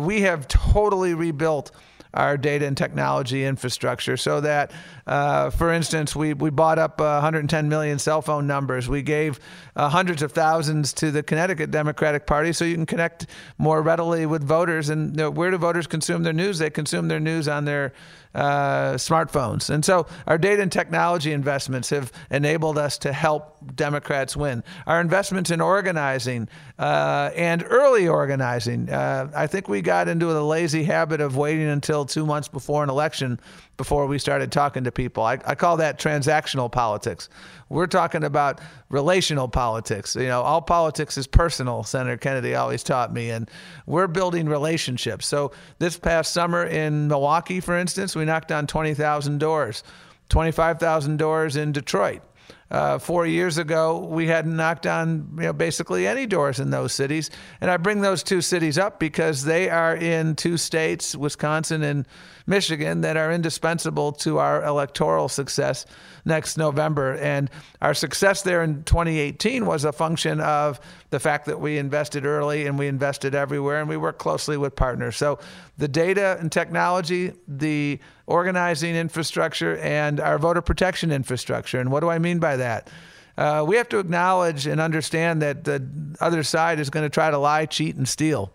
We 0.00 0.22
have 0.22 0.48
totally 0.48 1.14
rebuilt 1.14 1.70
our 2.16 2.36
data 2.36 2.66
and 2.66 2.76
technology 2.76 3.44
infrastructure 3.44 4.16
so 4.16 4.40
that, 4.40 4.72
uh, 5.06 5.50
for 5.50 5.72
instance, 5.72 6.16
we, 6.16 6.32
we 6.34 6.50
bought 6.50 6.78
up 6.78 7.00
uh, 7.00 7.20
110 7.20 7.68
million 7.68 7.98
cell 7.98 8.22
phone 8.22 8.46
numbers. 8.46 8.88
We 8.88 9.02
gave 9.02 9.38
uh, 9.76 9.88
hundreds 9.88 10.22
of 10.22 10.32
thousands 10.32 10.92
to 10.94 11.10
the 11.10 11.22
Connecticut 11.22 11.70
Democratic 11.70 12.26
Party 12.26 12.52
so 12.52 12.64
you 12.64 12.74
can 12.74 12.86
connect 12.86 13.26
more 13.58 13.82
readily 13.82 14.26
with 14.26 14.42
voters. 14.42 14.88
And 14.88 15.10
you 15.10 15.16
know, 15.16 15.30
where 15.30 15.50
do 15.50 15.58
voters 15.58 15.86
consume 15.86 16.22
their 16.22 16.32
news? 16.32 16.58
They 16.58 16.70
consume 16.70 17.08
their 17.08 17.20
news 17.20 17.48
on 17.48 17.64
their 17.64 17.92
uh, 18.36 18.94
smartphones. 18.94 19.70
And 19.70 19.82
so 19.84 20.06
our 20.26 20.36
data 20.36 20.60
and 20.60 20.70
technology 20.70 21.32
investments 21.32 21.88
have 21.90 22.12
enabled 22.30 22.76
us 22.76 22.98
to 22.98 23.12
help 23.12 23.74
Democrats 23.74 24.36
win. 24.36 24.62
Our 24.86 25.00
investments 25.00 25.50
in 25.50 25.62
organizing 25.62 26.48
uh, 26.78 27.30
and 27.34 27.64
early 27.66 28.06
organizing. 28.06 28.90
Uh, 28.90 29.30
I 29.34 29.46
think 29.46 29.68
we 29.68 29.80
got 29.80 30.06
into 30.06 30.26
the 30.26 30.44
lazy 30.44 30.84
habit 30.84 31.22
of 31.22 31.36
waiting 31.36 31.66
until 31.66 32.04
two 32.04 32.26
months 32.26 32.46
before 32.46 32.84
an 32.84 32.90
election 32.90 33.40
before 33.76 34.06
we 34.06 34.18
started 34.18 34.50
talking 34.50 34.84
to 34.84 34.92
people. 34.92 35.22
I, 35.22 35.38
I 35.44 35.54
call 35.54 35.76
that 35.78 35.98
transactional 35.98 36.70
politics. 36.70 37.28
We're 37.68 37.86
talking 37.86 38.24
about 38.24 38.60
relational 38.88 39.48
politics. 39.48 40.16
You 40.16 40.26
know, 40.26 40.42
all 40.42 40.62
politics 40.62 41.18
is 41.18 41.26
personal, 41.26 41.82
Senator 41.84 42.16
Kennedy 42.16 42.54
always 42.54 42.82
taught 42.82 43.12
me, 43.12 43.30
and 43.30 43.50
we're 43.86 44.06
building 44.06 44.48
relationships. 44.48 45.26
So 45.26 45.52
this 45.78 45.98
past 45.98 46.32
summer 46.32 46.64
in 46.64 47.08
Milwaukee, 47.08 47.60
for 47.60 47.76
instance, 47.76 48.16
we 48.16 48.24
knocked 48.24 48.52
on 48.52 48.66
20,000 48.66 49.38
doors, 49.38 49.82
25,000 50.28 51.16
doors 51.16 51.56
in 51.56 51.72
Detroit. 51.72 52.22
Uh, 52.68 52.98
four 52.98 53.26
years 53.26 53.58
ago, 53.58 53.98
we 53.98 54.26
hadn't 54.26 54.56
knocked 54.56 54.86
on 54.86 55.28
you 55.36 55.44
know, 55.44 55.52
basically 55.52 56.04
any 56.04 56.26
doors 56.26 56.58
in 56.58 56.70
those 56.70 56.92
cities. 56.92 57.30
And 57.60 57.70
I 57.70 57.76
bring 57.76 58.00
those 58.00 58.24
two 58.24 58.40
cities 58.40 58.76
up 58.76 58.98
because 58.98 59.44
they 59.44 59.70
are 59.70 59.94
in 59.94 60.34
two 60.34 60.56
states, 60.56 61.14
Wisconsin 61.14 61.84
and 61.84 62.08
Michigan, 62.46 63.02
that 63.02 63.16
are 63.16 63.30
indispensable 63.30 64.10
to 64.12 64.38
our 64.38 64.64
electoral 64.64 65.28
success 65.28 65.86
next 66.26 66.58
November. 66.58 67.14
And 67.14 67.48
our 67.80 67.94
success 67.94 68.42
there 68.42 68.62
in 68.62 68.82
2018 68.82 69.64
was 69.64 69.84
a 69.84 69.92
function 69.92 70.40
of 70.40 70.80
the 71.10 71.20
fact 71.20 71.46
that 71.46 71.60
we 71.60 71.78
invested 71.78 72.26
early 72.26 72.66
and 72.66 72.78
we 72.78 72.88
invested 72.88 73.34
everywhere 73.34 73.80
and 73.80 73.88
we 73.88 73.96
worked 73.96 74.18
closely 74.18 74.56
with 74.56 74.74
partners. 74.76 75.16
So 75.16 75.38
the 75.78 75.88
data 75.88 76.36
and 76.40 76.50
technology, 76.50 77.32
the 77.46 78.00
organizing 78.26 78.96
infrastructure 78.96 79.78
and 79.78 80.20
our 80.20 80.38
voter 80.38 80.60
protection 80.60 81.12
infrastructure. 81.12 81.80
And 81.80 81.90
what 81.90 82.00
do 82.00 82.10
I 82.10 82.18
mean 82.18 82.40
by 82.40 82.56
that? 82.56 82.90
Uh, 83.38 83.64
we 83.66 83.76
have 83.76 83.88
to 83.90 83.98
acknowledge 83.98 84.66
and 84.66 84.80
understand 84.80 85.42
that 85.42 85.64
the 85.64 85.86
other 86.20 86.42
side 86.42 86.80
is 86.80 86.90
going 86.90 87.04
to 87.04 87.10
try 87.10 87.30
to 87.30 87.38
lie, 87.38 87.66
cheat, 87.66 87.94
and 87.96 88.08
steal. 88.08 88.52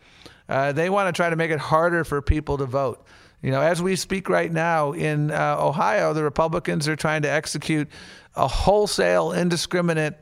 Uh, 0.50 0.72
they 0.72 0.90
want 0.90 1.08
to 1.08 1.18
try 1.18 1.30
to 1.30 1.36
make 1.36 1.52
it 1.52 1.60
harder 1.60 2.04
for 2.04 2.22
people 2.22 2.58
to 2.58 2.66
vote. 2.66 3.06
You 3.42 3.50
know, 3.50 3.62
as 3.62 3.82
we 3.82 3.96
speak 3.96 4.30
right 4.30 4.52
now 4.52 4.92
in 4.92 5.32
uh, 5.32 5.56
Ohio, 5.60 6.14
the 6.14 6.24
Republicans 6.24 6.88
are 6.88 6.96
trying 6.96 7.24
to 7.24 7.30
execute 7.30 7.88
a 8.36 8.48
wholesale, 8.48 9.32
indiscriminate 9.32 10.22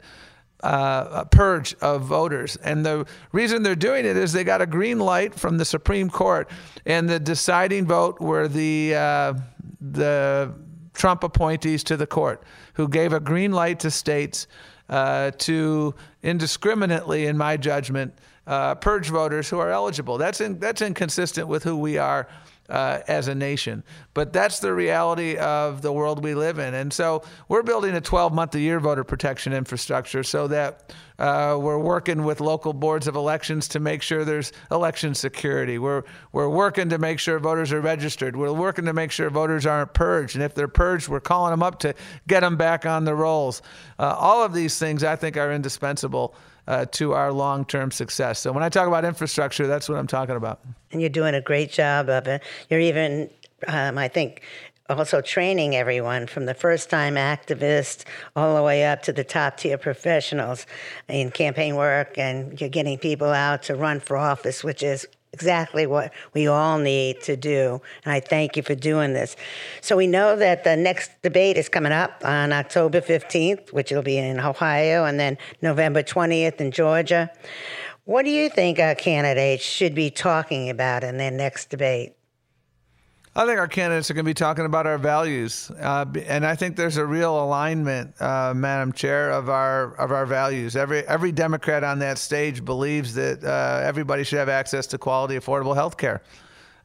uh, 0.63 1.25
purge 1.25 1.75
of 1.81 2.03
voters. 2.03 2.55
And 2.57 2.85
the 2.85 3.05
reason 3.31 3.63
they're 3.63 3.75
doing 3.75 4.05
it 4.05 4.15
is 4.15 4.31
they 4.31 4.43
got 4.43 4.61
a 4.61 4.65
green 4.65 4.99
light 4.99 5.33
from 5.33 5.57
the 5.57 5.65
Supreme 5.65 6.09
Court, 6.09 6.49
and 6.85 7.09
the 7.09 7.19
deciding 7.19 7.87
vote 7.87 8.19
were 8.19 8.47
the 8.47 8.95
uh, 8.95 9.33
the 9.81 10.53
Trump 10.93 11.23
appointees 11.23 11.83
to 11.85 11.97
the 11.97 12.07
court 12.07 12.43
who 12.73 12.87
gave 12.87 13.13
a 13.13 13.19
green 13.19 13.51
light 13.51 13.79
to 13.79 13.91
states 13.91 14.47
uh, 14.89 15.31
to 15.37 15.93
indiscriminately, 16.23 17.27
in 17.27 17.37
my 17.37 17.55
judgment, 17.55 18.13
uh, 18.47 18.75
purge 18.75 19.09
voters 19.09 19.49
who 19.49 19.59
are 19.59 19.71
eligible. 19.71 20.17
That's 20.17 20.41
in, 20.41 20.59
that's 20.59 20.81
inconsistent 20.81 21.47
with 21.47 21.63
who 21.63 21.77
we 21.77 21.97
are 21.97 22.27
uh, 22.69 23.01
as 23.07 23.27
a 23.27 23.35
nation. 23.35 23.83
But 24.13 24.33
that's 24.33 24.59
the 24.59 24.73
reality 24.73 25.37
of 25.37 25.81
the 25.81 25.91
world 25.91 26.23
we 26.23 26.35
live 26.35 26.59
in. 26.59 26.73
And 26.73 26.91
so 26.91 27.23
we're 27.47 27.63
building 27.63 27.95
a 27.95 28.01
12 28.01 28.33
month 28.33 28.55
a 28.55 28.59
year 28.59 28.79
voter 28.79 29.03
protection 29.03 29.53
infrastructure 29.53 30.23
so 30.23 30.47
that 30.47 30.93
uh, 31.19 31.57
we're 31.59 31.79
working 31.79 32.23
with 32.23 32.39
local 32.39 32.71
boards 32.71 33.07
of 33.07 33.15
elections 33.15 33.67
to 33.67 33.79
make 33.79 34.01
sure 34.01 34.23
there's 34.23 34.53
election 34.71 35.13
security. 35.13 35.77
We're, 35.77 36.03
we're 36.31 36.49
working 36.49 36.89
to 36.89 36.97
make 36.97 37.19
sure 37.19 37.39
voters 37.39 37.73
are 37.73 37.81
registered. 37.81 38.35
We're 38.35 38.53
working 38.53 38.85
to 38.85 38.93
make 38.93 39.11
sure 39.11 39.29
voters 39.29 39.65
aren't 39.65 39.93
purged. 39.93 40.35
And 40.35 40.43
if 40.43 40.55
they're 40.55 40.67
purged, 40.67 41.09
we're 41.09 41.19
calling 41.19 41.51
them 41.51 41.63
up 41.63 41.79
to 41.79 41.93
get 42.27 42.39
them 42.39 42.55
back 42.55 42.85
on 42.85 43.03
the 43.03 43.15
rolls. 43.15 43.61
Uh, 43.97 44.15
all 44.17 44.43
of 44.43 44.53
these 44.53 44.79
things 44.79 45.03
I 45.03 45.17
think 45.17 45.35
are 45.35 45.51
indispensable 45.51 46.35
uh, 46.69 46.85
to 46.91 47.13
our 47.13 47.33
long 47.33 47.65
term 47.65 47.91
success. 47.91 48.39
So 48.39 48.53
when 48.53 48.63
I 48.63 48.69
talk 48.69 48.87
about 48.87 49.03
infrastructure, 49.03 49.67
that's 49.67 49.89
what 49.89 49.97
I'm 49.97 50.07
talking 50.07 50.35
about. 50.35 50.61
And 50.91 51.01
you're 51.01 51.09
doing 51.09 51.35
a 51.35 51.41
great 51.41 51.71
job 51.71 52.09
of 52.09 52.27
it. 52.27 52.43
You're 52.69 52.79
even, 52.79 53.29
um, 53.67 53.97
I 53.97 54.07
think, 54.07 54.43
also 54.87 55.21
training 55.21 55.75
everyone 55.75 56.27
from 56.27 56.45
the 56.45 56.53
first 56.53 56.89
time 56.89 57.15
activists 57.15 58.05
all 58.35 58.55
the 58.55 58.63
way 58.63 58.85
up 58.85 59.01
to 59.03 59.11
the 59.11 59.23
top 59.23 59.57
tier 59.57 59.77
professionals 59.77 60.65
in 61.07 61.29
campaign 61.31 61.75
work 61.75 62.17
and 62.17 62.59
you're 62.59 62.69
getting 62.69 62.97
people 62.97 63.29
out 63.29 63.61
to 63.61 63.75
run 63.75 63.99
for 63.99 64.17
office 64.17 64.63
which 64.63 64.81
is 64.81 65.07
exactly 65.33 65.85
what 65.85 66.13
we 66.33 66.47
all 66.47 66.77
need 66.77 67.21
to 67.21 67.35
do. 67.35 67.81
And 68.03 68.13
I 68.13 68.19
thank 68.19 68.57
you 68.57 68.63
for 68.63 68.75
doing 68.75 69.13
this. 69.13 69.35
So 69.81 69.95
we 69.95 70.07
know 70.07 70.35
that 70.35 70.63
the 70.63 70.75
next 70.75 71.11
debate 71.21 71.57
is 71.57 71.69
coming 71.69 71.91
up 71.91 72.21
on 72.25 72.51
October 72.51 73.01
15th, 73.01 73.71
which 73.71 73.91
will 73.91 74.01
be 74.01 74.17
in 74.17 74.39
Ohio, 74.39 75.05
and 75.05 75.19
then 75.19 75.37
November 75.61 76.03
20th 76.03 76.59
in 76.59 76.71
Georgia. 76.71 77.29
What 78.05 78.25
do 78.25 78.31
you 78.31 78.49
think 78.49 78.79
our 78.79 78.95
candidates 78.95 79.63
should 79.63 79.93
be 79.93 80.09
talking 80.09 80.69
about 80.69 81.03
in 81.03 81.17
their 81.17 81.31
next 81.31 81.69
debate? 81.69 82.15
I 83.35 83.45
think 83.45 83.59
our 83.59 83.67
candidates 83.67 84.09
are 84.09 84.15
going 84.15 84.25
to 84.25 84.29
be 84.29 84.33
talking 84.33 84.65
about 84.65 84.87
our 84.87 84.97
values, 84.97 85.71
uh, 85.79 86.05
and 86.25 86.43
I 86.43 86.55
think 86.55 86.75
there's 86.75 86.97
a 86.97 87.05
real 87.05 87.41
alignment, 87.41 88.19
uh, 88.19 88.53
Madam 88.55 88.91
Chair, 88.91 89.29
of 89.29 89.49
our 89.49 89.93
of 89.95 90.11
our 90.11 90.25
values. 90.25 90.75
Every 90.75 91.07
every 91.07 91.31
Democrat 91.31 91.83
on 91.83 91.99
that 91.99 92.17
stage 92.17 92.65
believes 92.65 93.13
that 93.13 93.43
uh, 93.43 93.81
everybody 93.83 94.23
should 94.23 94.39
have 94.39 94.49
access 94.49 94.87
to 94.87 94.97
quality, 94.97 95.35
affordable 95.35 95.75
health 95.75 95.95
care. 95.95 96.23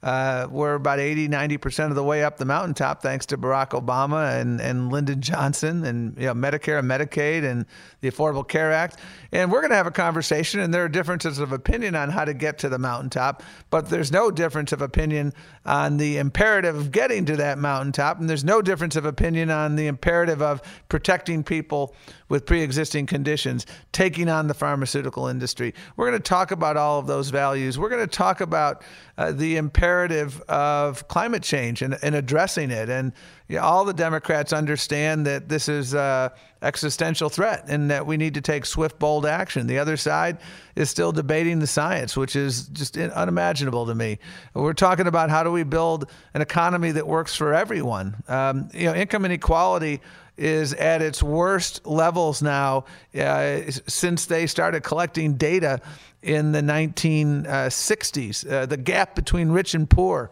Uh, 0.05 0.47
we're 0.51 0.75
about 0.75 1.01
80, 1.01 1.29
90% 1.31 1.89
of 1.89 1.95
the 1.95 2.05
way 2.05 2.23
up 2.23 2.37
the 2.37 2.45
mountaintop, 2.45 3.01
thanks 3.01 3.25
to 3.25 3.39
Barack 3.39 3.71
Obama 3.71 4.39
and, 4.39 4.61
and 4.61 4.93
Lyndon 4.93 5.23
Johnson 5.23 5.83
and 5.87 6.15
you 6.19 6.27
know, 6.27 6.35
Medicare 6.35 6.79
and 6.79 6.87
Medicaid 6.87 7.43
and 7.43 7.65
the 8.03 8.11
Affordable 8.11 8.47
Care 8.47 8.71
Act. 8.71 9.01
And 9.33 9.51
we're 9.51 9.63
going 9.63 9.71
to 9.71 9.77
have 9.77 9.87
a 9.87 9.91
conversation, 9.91 10.61
and 10.61 10.75
there 10.75 10.85
are 10.85 10.91
differences 10.91 11.39
of 11.39 11.53
opinion 11.53 11.97
on 11.97 12.11
how 12.11 12.27
to 12.27 12.35
get 12.35 12.59
to 12.59 12.69
the 12.69 12.79
mountaintop, 12.79 13.43
but 13.71 13.89
there's 13.89 14.13
no 14.13 14.31
difference 14.31 14.73
of 14.73 14.83
opinion 14.83 15.33
on 15.65 15.97
the 15.97 16.19
imperative 16.19 16.77
of 16.77 16.93
getting 16.93 17.25
to 17.25 17.37
that 17.37 17.57
mountaintop, 17.57 18.21
and 18.21 18.29
there's 18.29 18.45
no 18.45 18.61
difference 18.61 18.97
of 18.97 19.07
opinion 19.07 19.51
on 19.51 19.75
the 19.75 19.87
imperative 19.87 20.43
of 20.43 20.61
protecting 20.91 21.43
people 21.43 21.97
with 22.29 22.45
pre 22.45 22.61
existing 22.61 23.07
conditions, 23.07 23.65
taking 23.93 24.29
on 24.29 24.49
the 24.49 24.55
pharmaceutical 24.55 25.29
industry. 25.29 25.73
We're 25.97 26.11
going 26.11 26.21
to 26.21 26.29
talk 26.29 26.51
about 26.51 26.77
all 26.77 26.99
of 26.99 27.07
those 27.07 27.31
values. 27.31 27.79
We're 27.79 27.89
going 27.89 28.07
to 28.07 28.07
talk 28.07 28.41
about 28.43 28.83
uh, 29.17 29.33
the 29.33 29.57
imperative 29.57 30.41
of 30.43 31.07
climate 31.09 31.43
change 31.43 31.83
and, 31.83 31.97
and 32.03 32.15
addressing 32.15 32.71
it. 32.71 32.89
And 32.89 33.13
you 33.49 33.57
know, 33.57 33.63
all 33.63 33.85
the 33.85 33.93
Democrats 33.93 34.53
understand 34.53 35.27
that 35.27 35.49
this 35.49 35.69
is 35.69 35.95
an 35.95 36.31
existential 36.63 37.29
threat 37.29 37.65
and 37.69 37.91
that 37.91 38.07
we 38.07 38.17
need 38.17 38.35
to 38.35 38.41
take 38.41 38.67
swift, 38.67 38.99
bold 38.99 39.27
action. 39.27 39.67
The 39.67 39.79
other 39.79 39.97
side 39.97 40.39
is 40.75 40.91
still 40.91 41.13
debating 41.13 41.59
the 41.59 41.67
science, 41.67 42.17
which 42.17 42.35
is 42.35 42.69
just 42.69 42.97
unimaginable 42.97 43.87
to 43.87 43.95
me. 43.95 44.19
We're 44.55 44.73
talking 44.73 45.07
about 45.07 45.31
how 45.31 45.45
do 45.45 45.53
we 45.53 45.63
build 45.63 46.11
an 46.33 46.43
economy 46.43 46.91
that 46.93 47.07
works 47.07 47.37
for 47.37 47.55
everyone. 47.55 48.17
Um, 48.29 48.69
you 48.73 48.85
know, 48.85 48.95
income 48.95 49.25
inequality 49.25 50.01
is 50.37 50.75
at 50.75 51.01
its 51.01 51.23
worst 51.23 51.87
levels 51.87 52.43
now 52.43 52.85
uh, 53.19 53.61
since 53.87 54.27
they 54.27 54.47
started 54.47 54.83
collecting 54.83 55.35
data 55.35 55.81
in 56.23 56.53
the 56.53 56.61
1960s. 56.61 58.51
Uh, 58.51 58.67
the 58.67 58.77
gap 58.77 59.15
between 59.15 59.51
rich 59.51 59.75
and 59.75 59.89
poor 59.89 60.31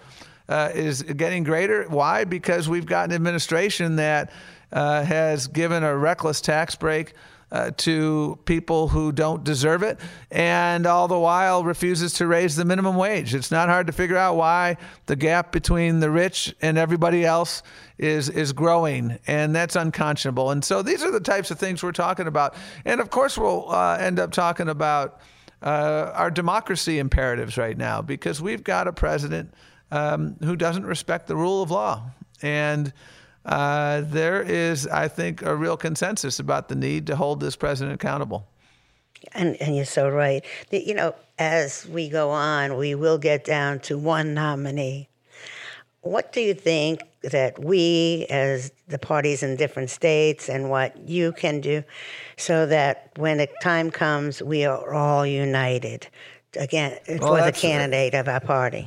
uh, 0.48 0.70
is 0.74 1.02
getting 1.02 1.44
greater. 1.44 1.84
Why? 1.84 2.24
Because 2.24 2.68
we've 2.68 2.86
got 2.86 3.08
an 3.08 3.14
administration 3.14 3.96
that 3.96 4.32
uh, 4.72 5.02
has 5.04 5.46
given 5.46 5.84
a 5.84 5.96
reckless 5.96 6.40
tax 6.40 6.74
break. 6.74 7.14
Uh, 7.52 7.70
to 7.76 8.38
people 8.46 8.88
who 8.88 9.12
don't 9.12 9.44
deserve 9.44 9.82
it, 9.82 10.00
and 10.30 10.86
all 10.86 11.06
the 11.06 11.18
while 11.18 11.62
refuses 11.62 12.14
to 12.14 12.26
raise 12.26 12.56
the 12.56 12.64
minimum 12.64 12.96
wage. 12.96 13.34
It's 13.34 13.50
not 13.50 13.68
hard 13.68 13.88
to 13.88 13.92
figure 13.92 14.16
out 14.16 14.36
why 14.36 14.78
the 15.04 15.16
gap 15.16 15.52
between 15.52 16.00
the 16.00 16.10
rich 16.10 16.54
and 16.62 16.78
everybody 16.78 17.26
else 17.26 17.62
is 17.98 18.30
is 18.30 18.54
growing, 18.54 19.18
and 19.26 19.54
that's 19.54 19.76
unconscionable. 19.76 20.50
And 20.50 20.64
so 20.64 20.80
these 20.80 21.02
are 21.02 21.10
the 21.10 21.20
types 21.20 21.50
of 21.50 21.58
things 21.58 21.82
we're 21.82 21.92
talking 21.92 22.26
about. 22.26 22.54
And 22.86 23.02
of 23.02 23.10
course, 23.10 23.36
we'll 23.36 23.70
uh, 23.70 23.98
end 23.98 24.18
up 24.18 24.32
talking 24.32 24.70
about 24.70 25.20
uh, 25.60 26.10
our 26.14 26.30
democracy 26.30 26.98
imperatives 26.98 27.58
right 27.58 27.76
now 27.76 28.00
because 28.00 28.40
we've 28.40 28.64
got 28.64 28.88
a 28.88 28.94
president 28.94 29.52
um, 29.90 30.36
who 30.42 30.56
doesn't 30.56 30.86
respect 30.86 31.26
the 31.26 31.36
rule 31.36 31.62
of 31.62 31.70
law. 31.70 32.02
And 32.40 32.94
uh, 33.44 34.02
there 34.02 34.42
is, 34.42 34.86
I 34.86 35.08
think, 35.08 35.42
a 35.42 35.54
real 35.54 35.76
consensus 35.76 36.38
about 36.38 36.68
the 36.68 36.74
need 36.74 37.06
to 37.08 37.16
hold 37.16 37.40
this 37.40 37.56
president 37.56 37.94
accountable. 37.94 38.46
And, 39.32 39.60
and 39.60 39.76
you're 39.76 39.84
so 39.84 40.08
right. 40.08 40.44
The, 40.70 40.80
you 40.80 40.94
know, 40.94 41.14
as 41.38 41.86
we 41.86 42.08
go 42.08 42.30
on, 42.30 42.76
we 42.76 42.94
will 42.94 43.18
get 43.18 43.44
down 43.44 43.80
to 43.80 43.98
one 43.98 44.34
nominee. 44.34 45.08
What 46.00 46.32
do 46.32 46.40
you 46.40 46.54
think 46.54 47.02
that 47.22 47.62
we, 47.62 48.26
as 48.28 48.72
the 48.88 48.98
parties 48.98 49.44
in 49.44 49.56
different 49.56 49.90
states, 49.90 50.48
and 50.48 50.68
what 50.68 50.96
you 51.08 51.32
can 51.32 51.60
do 51.60 51.84
so 52.36 52.66
that 52.66 53.12
when 53.16 53.38
the 53.38 53.48
time 53.62 53.90
comes, 53.90 54.42
we 54.42 54.64
are 54.64 54.92
all 54.92 55.24
united 55.24 56.08
again 56.56 56.98
well, 57.08 57.36
for 57.36 57.44
the 57.44 57.52
candidate 57.52 58.14
of 58.14 58.26
our 58.26 58.40
party? 58.40 58.86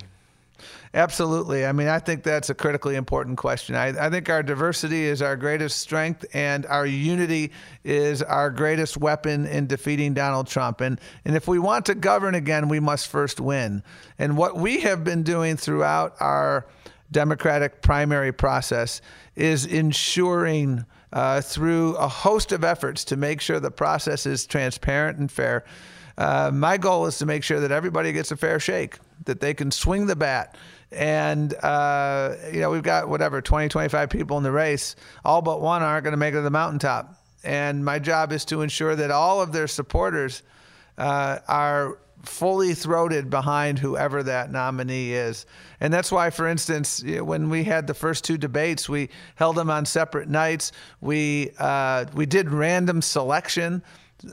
Absolutely. 0.96 1.66
I 1.66 1.74
mean, 1.74 1.90
I 1.90 2.00
think 2.00 2.24
that's 2.24 2.50
a 2.50 2.56
critically 2.56 2.96
important 2.96 3.38
question. 3.38 3.76
I, 3.76 3.88
I, 4.06 4.10
think 4.10 4.30
our 4.30 4.42
diversity 4.42 5.04
is 5.04 5.22
our 5.22 5.36
greatest 5.36 5.80
strength, 5.80 6.26
and 6.34 6.66
our 6.68 6.86
unity 6.86 7.52
is 7.84 8.24
our 8.24 8.50
greatest 8.50 8.96
weapon 8.96 9.46
in 9.46 9.68
defeating 9.68 10.14
Donald 10.14 10.48
Trump. 10.48 10.80
And, 10.80 11.02
and 11.26 11.36
if 11.36 11.50
we 11.50 11.60
want 11.60 11.88
to 11.88 11.96
govern 11.96 12.34
again, 12.34 12.70
we 12.70 12.80
must 12.80 13.10
first 13.10 13.42
win. 13.42 13.84
And 14.18 14.38
what 14.38 14.56
we 14.56 14.80
have 14.82 15.04
been 15.04 15.24
doing 15.24 15.58
throughout 15.58 16.16
our 16.22 16.66
Democratic 17.12 17.82
primary 17.82 18.32
process 18.32 19.02
is 19.36 19.66
ensuring. 19.66 20.86
Uh, 21.14 21.40
through 21.40 21.96
a 21.96 22.10
host 22.10 22.52
of 22.52 22.66
efforts 22.66 23.06
to 23.06 23.16
make 23.16 23.40
sure 23.40 23.58
the 23.58 23.72
process 23.72 24.26
is 24.26 24.46
transparent 24.46 25.18
and 25.18 25.32
fair. 25.32 25.64
Uh, 26.18 26.52
my 26.54 26.78
goal 26.78 27.06
is 27.06 27.18
to 27.18 27.26
make 27.26 27.44
sure 27.44 27.60
that 27.60 27.72
everybody 27.72 28.12
gets 28.12 28.32
a 28.32 28.38
fair 28.38 28.60
shake, 28.60 28.98
that 29.26 29.42
they 29.42 29.54
can 29.54 29.72
swing 29.72 30.06
the 30.06 30.16
bat, 30.16 30.56
and 30.92 31.54
uh, 31.56 32.36
you 32.52 32.60
know 32.60 32.70
we've 32.70 32.84
got 32.84 33.10
whatever 33.10 33.42
20 33.42 33.70
25 33.70 34.10
people 34.10 34.38
in 34.38 34.44
the 34.44 34.52
race 34.52 34.96
all 35.26 35.42
but 35.42 35.60
one 35.60 35.82
aren't 35.82 36.04
going 36.04 36.14
to 36.14 36.18
make 36.18 36.34
it 36.34 36.38
to 36.38 36.42
the 36.42 36.52
mountaintop 36.52 37.16
and 37.44 37.84
my 37.84 38.00
job 38.00 38.32
is 38.32 38.46
to 38.46 38.62
ensure 38.62 38.96
that 38.96 39.12
all 39.12 39.42
of 39.42 39.52
their 39.52 39.68
supporters 39.68 40.42
uh, 40.98 41.40
are 41.48 42.00
fully 42.24 42.74
throated 42.74 43.30
behind 43.30 43.78
whoever 43.78 44.24
that 44.24 44.52
nominee 44.52 45.14
is. 45.14 45.46
And 45.80 45.94
that's 45.94 46.12
why, 46.12 46.32
for 46.32 46.48
instance, 46.48 47.04
when 47.04 47.52
we 47.52 47.64
had 47.64 47.86
the 47.86 47.94
first 47.94 48.24
two 48.24 48.38
debates, 48.38 48.90
we 48.90 49.10
held 49.36 49.58
them 49.58 49.70
on 49.70 49.86
separate 49.86 50.28
nights. 50.28 50.72
We, 51.02 51.52
uh, 51.60 52.06
we 52.16 52.26
did 52.26 52.50
random 52.50 53.04
selection 53.04 53.84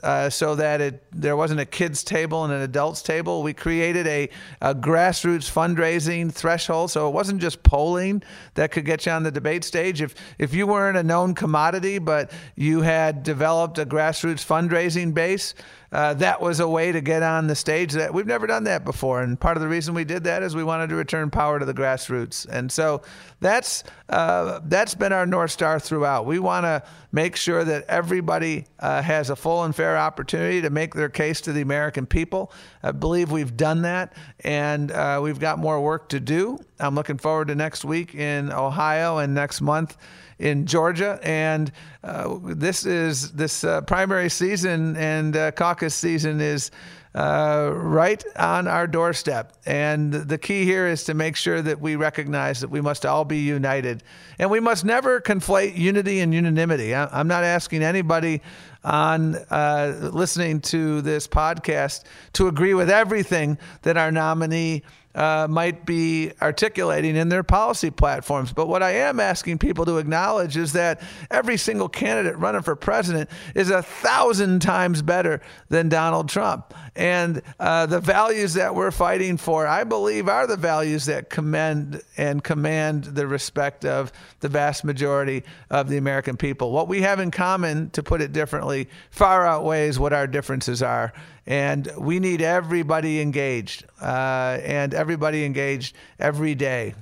uh, 0.01 0.29
so 0.29 0.55
that 0.55 0.81
it 0.81 1.03
there 1.11 1.35
wasn't 1.35 1.59
a 1.59 1.65
kids 1.65 2.03
table 2.03 2.45
and 2.45 2.53
an 2.53 2.61
adults 2.61 3.01
table. 3.01 3.43
We 3.43 3.53
created 3.53 4.07
a, 4.07 4.29
a, 4.61 4.73
grassroots 4.73 5.51
fundraising 5.51 6.31
threshold, 6.31 6.91
so 6.91 7.07
it 7.07 7.11
wasn't 7.11 7.41
just 7.41 7.63
polling 7.63 8.23
that 8.55 8.71
could 8.71 8.85
get 8.85 9.05
you 9.05 9.11
on 9.11 9.23
the 9.23 9.31
debate 9.31 9.63
stage. 9.63 10.01
If 10.01 10.15
if 10.39 10.53
you 10.53 10.67
weren't 10.67 10.97
a 10.97 11.03
known 11.03 11.35
commodity, 11.35 11.99
but 11.99 12.31
you 12.55 12.81
had 12.81 13.23
developed 13.23 13.77
a 13.77 13.85
grassroots 13.85 14.45
fundraising 14.45 15.13
base, 15.13 15.53
uh, 15.93 16.15
that 16.15 16.41
was 16.41 16.59
a 16.59 16.67
way 16.67 16.91
to 16.91 17.01
get 17.01 17.21
on 17.21 17.45
the 17.45 17.55
stage 17.55 17.93
that 17.93 18.11
we've 18.11 18.25
never 18.25 18.47
done 18.47 18.63
that 18.63 18.83
before. 18.83 19.21
And 19.21 19.39
part 19.39 19.57
of 19.57 19.61
the 19.61 19.69
reason 19.69 19.93
we 19.93 20.03
did 20.03 20.23
that 20.23 20.41
is 20.41 20.55
we 20.55 20.63
wanted 20.63 20.89
to 20.89 20.95
return 20.95 21.29
power 21.29 21.59
to 21.59 21.65
the 21.65 21.73
grassroots. 21.73 22.47
And 22.49 22.71
so 22.71 23.03
that's 23.39 23.83
uh, 24.09 24.59
that's 24.65 24.95
been 24.95 25.13
our 25.13 25.27
north 25.27 25.51
star 25.51 25.79
throughout. 25.79 26.25
We 26.25 26.39
want 26.39 26.65
to 26.65 26.81
make 27.11 27.35
sure 27.35 27.63
that 27.63 27.85
everybody 27.87 28.65
uh, 28.79 29.03
has 29.03 29.29
a 29.29 29.35
full 29.35 29.63
and 29.63 29.75
fair 29.75 29.95
opportunity 29.95 30.61
to 30.61 30.71
make 30.71 30.95
their 30.95 31.09
case 31.09 31.41
to 31.41 31.53
the 31.53 31.61
American 31.61 32.07
people. 32.07 32.51
I 32.81 32.91
believe 32.91 33.31
we've 33.31 33.55
done 33.55 33.83
that, 33.83 34.13
and 34.39 34.91
uh, 34.91 35.19
we've 35.21 35.39
got 35.39 35.59
more 35.59 35.79
work 35.79 36.09
to 36.09 36.19
do. 36.19 36.57
I'm 36.79 36.95
looking 36.95 37.17
forward 37.17 37.47
to 37.49 37.55
next 37.55 37.85
week 37.85 38.15
in 38.15 38.51
Ohio 38.51 39.17
and 39.17 39.33
next 39.33 39.61
month 39.61 39.97
in 40.39 40.65
Georgia, 40.65 41.19
and 41.23 41.71
uh, 42.03 42.37
this 42.43 42.85
is 42.85 43.31
this 43.31 43.63
uh, 43.63 43.81
primary 43.81 44.29
season 44.29 44.97
and 44.97 45.37
uh, 45.37 45.51
caucus 45.51 45.95
season 45.95 46.41
is 46.41 46.71
uh, 47.15 47.71
right 47.75 48.23
on 48.37 48.67
our 48.67 48.87
doorstep. 48.87 49.53
And 49.65 50.11
the 50.11 50.37
key 50.37 50.65
here 50.65 50.87
is 50.87 51.03
to 51.05 51.13
make 51.13 51.35
sure 51.35 51.61
that 51.61 51.79
we 51.79 51.95
recognize 51.95 52.59
that 52.61 52.69
we 52.69 52.81
must 52.81 53.05
all 53.05 53.23
be 53.23 53.37
united, 53.39 54.03
and 54.39 54.49
we 54.49 54.59
must 54.59 54.83
never 54.83 55.21
conflate 55.21 55.77
unity 55.77 56.19
and 56.21 56.33
unanimity. 56.33 56.95
I'm 56.95 57.27
not 57.27 57.43
asking 57.43 57.83
anybody 57.83 58.41
on 58.83 59.35
uh, 59.49 60.09
listening 60.11 60.59
to 60.59 61.01
this 61.01 61.27
podcast 61.27 62.03
to 62.33 62.47
agree 62.47 62.73
with 62.73 62.89
everything 62.89 63.57
that 63.83 63.95
our 63.95 64.11
nominee 64.11 64.83
uh, 65.15 65.47
might 65.49 65.85
be 65.85 66.31
articulating 66.41 67.15
in 67.15 67.29
their 67.29 67.43
policy 67.43 67.91
platforms. 67.91 68.51
But 68.51 68.67
what 68.67 68.81
I 68.81 68.91
am 68.91 69.19
asking 69.19 69.59
people 69.59 69.85
to 69.85 69.97
acknowledge 69.97 70.57
is 70.57 70.73
that 70.73 71.01
every 71.29 71.57
single 71.57 71.89
candidate 71.89 72.37
running 72.37 72.61
for 72.63 72.75
president 72.75 73.29
is 73.55 73.69
a 73.69 73.83
thousand 73.83 74.61
times 74.61 75.01
better 75.01 75.41
than 75.69 75.89
Donald 75.89 76.29
Trump. 76.29 76.73
And 76.95 77.41
uh, 77.59 77.85
the 77.85 77.99
values 77.99 78.55
that 78.55 78.73
we're 78.75 78.91
fighting 78.91 79.37
for, 79.37 79.67
I 79.67 79.83
believe, 79.83 80.27
are 80.27 80.47
the 80.47 80.57
values 80.57 81.05
that 81.05 81.29
commend 81.29 82.01
and 82.17 82.43
command 82.43 83.03
the 83.03 83.27
respect 83.27 83.85
of 83.85 84.11
the 84.39 84.49
vast 84.49 84.83
majority 84.83 85.43
of 85.69 85.89
the 85.89 85.97
American 85.97 86.37
people. 86.37 86.71
What 86.71 86.87
we 86.87 87.01
have 87.01 87.19
in 87.19 87.31
common, 87.31 87.89
to 87.91 88.03
put 88.03 88.21
it 88.21 88.31
differently, 88.31 88.89
far 89.11 89.45
outweighs 89.45 89.99
what 89.99 90.13
our 90.13 90.27
differences 90.27 90.81
are 90.81 91.13
and 91.45 91.91
we 91.97 92.19
need 92.19 92.41
everybody 92.41 93.19
engaged 93.19 93.85
uh, 94.01 94.59
and 94.63 94.93
everybody 94.93 95.02
engaged 95.45 95.95
every 96.19 96.55
day. 96.55 96.95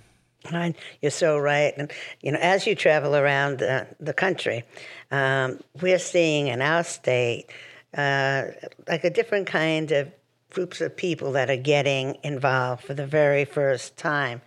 You're 1.01 1.11
so 1.11 1.37
right. 1.37 1.73
And, 1.77 1.91
you 2.21 2.31
know, 2.31 2.39
as 2.41 2.65
you 2.65 2.75
travel 2.75 3.15
around 3.15 3.61
uh, 3.61 3.85
the 3.99 4.13
country, 4.13 4.63
um, 5.11 5.59
we're 5.81 5.99
seeing 5.99 6.47
in 6.47 6.61
our 6.61 6.83
state 6.83 7.45
uh, 7.95 8.45
like 8.87 9.03
a 9.03 9.09
different 9.09 9.47
kind 9.47 9.91
of 9.91 10.11
groups 10.49 10.81
of 10.81 10.95
people 10.95 11.33
that 11.33 11.49
are 11.49 11.57
getting 11.57 12.17
involved 12.23 12.83
for 12.83 12.93
the 12.93 13.05
very 13.05 13.45
first 13.45 13.97
time. 13.97 14.41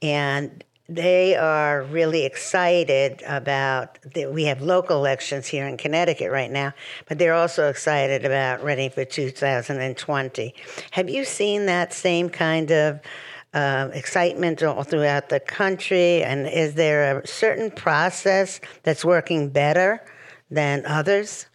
And 0.00 0.64
they 0.94 1.36
are 1.36 1.82
really 1.84 2.24
excited 2.24 3.22
about 3.26 3.98
that 4.14 4.32
we 4.32 4.44
have 4.44 4.60
local 4.60 4.98
elections 4.98 5.46
here 5.46 5.66
in 5.66 5.76
Connecticut 5.76 6.30
right 6.30 6.50
now, 6.50 6.72
but 7.08 7.18
they're 7.18 7.34
also 7.34 7.68
excited 7.68 8.24
about 8.24 8.62
running 8.62 8.90
for 8.90 9.04
2020. 9.04 10.54
Have 10.90 11.08
you 11.08 11.24
seen 11.24 11.66
that 11.66 11.92
same 11.92 12.28
kind 12.28 12.70
of 12.70 13.00
uh, 13.54 13.88
excitement 13.92 14.62
all 14.62 14.82
throughout 14.82 15.28
the 15.28 15.40
country? 15.40 16.22
And 16.22 16.46
is 16.46 16.74
there 16.74 17.18
a 17.18 17.26
certain 17.26 17.70
process 17.70 18.60
that's 18.82 19.04
working 19.04 19.48
better 19.48 20.04
than 20.50 20.84
others? 20.86 21.46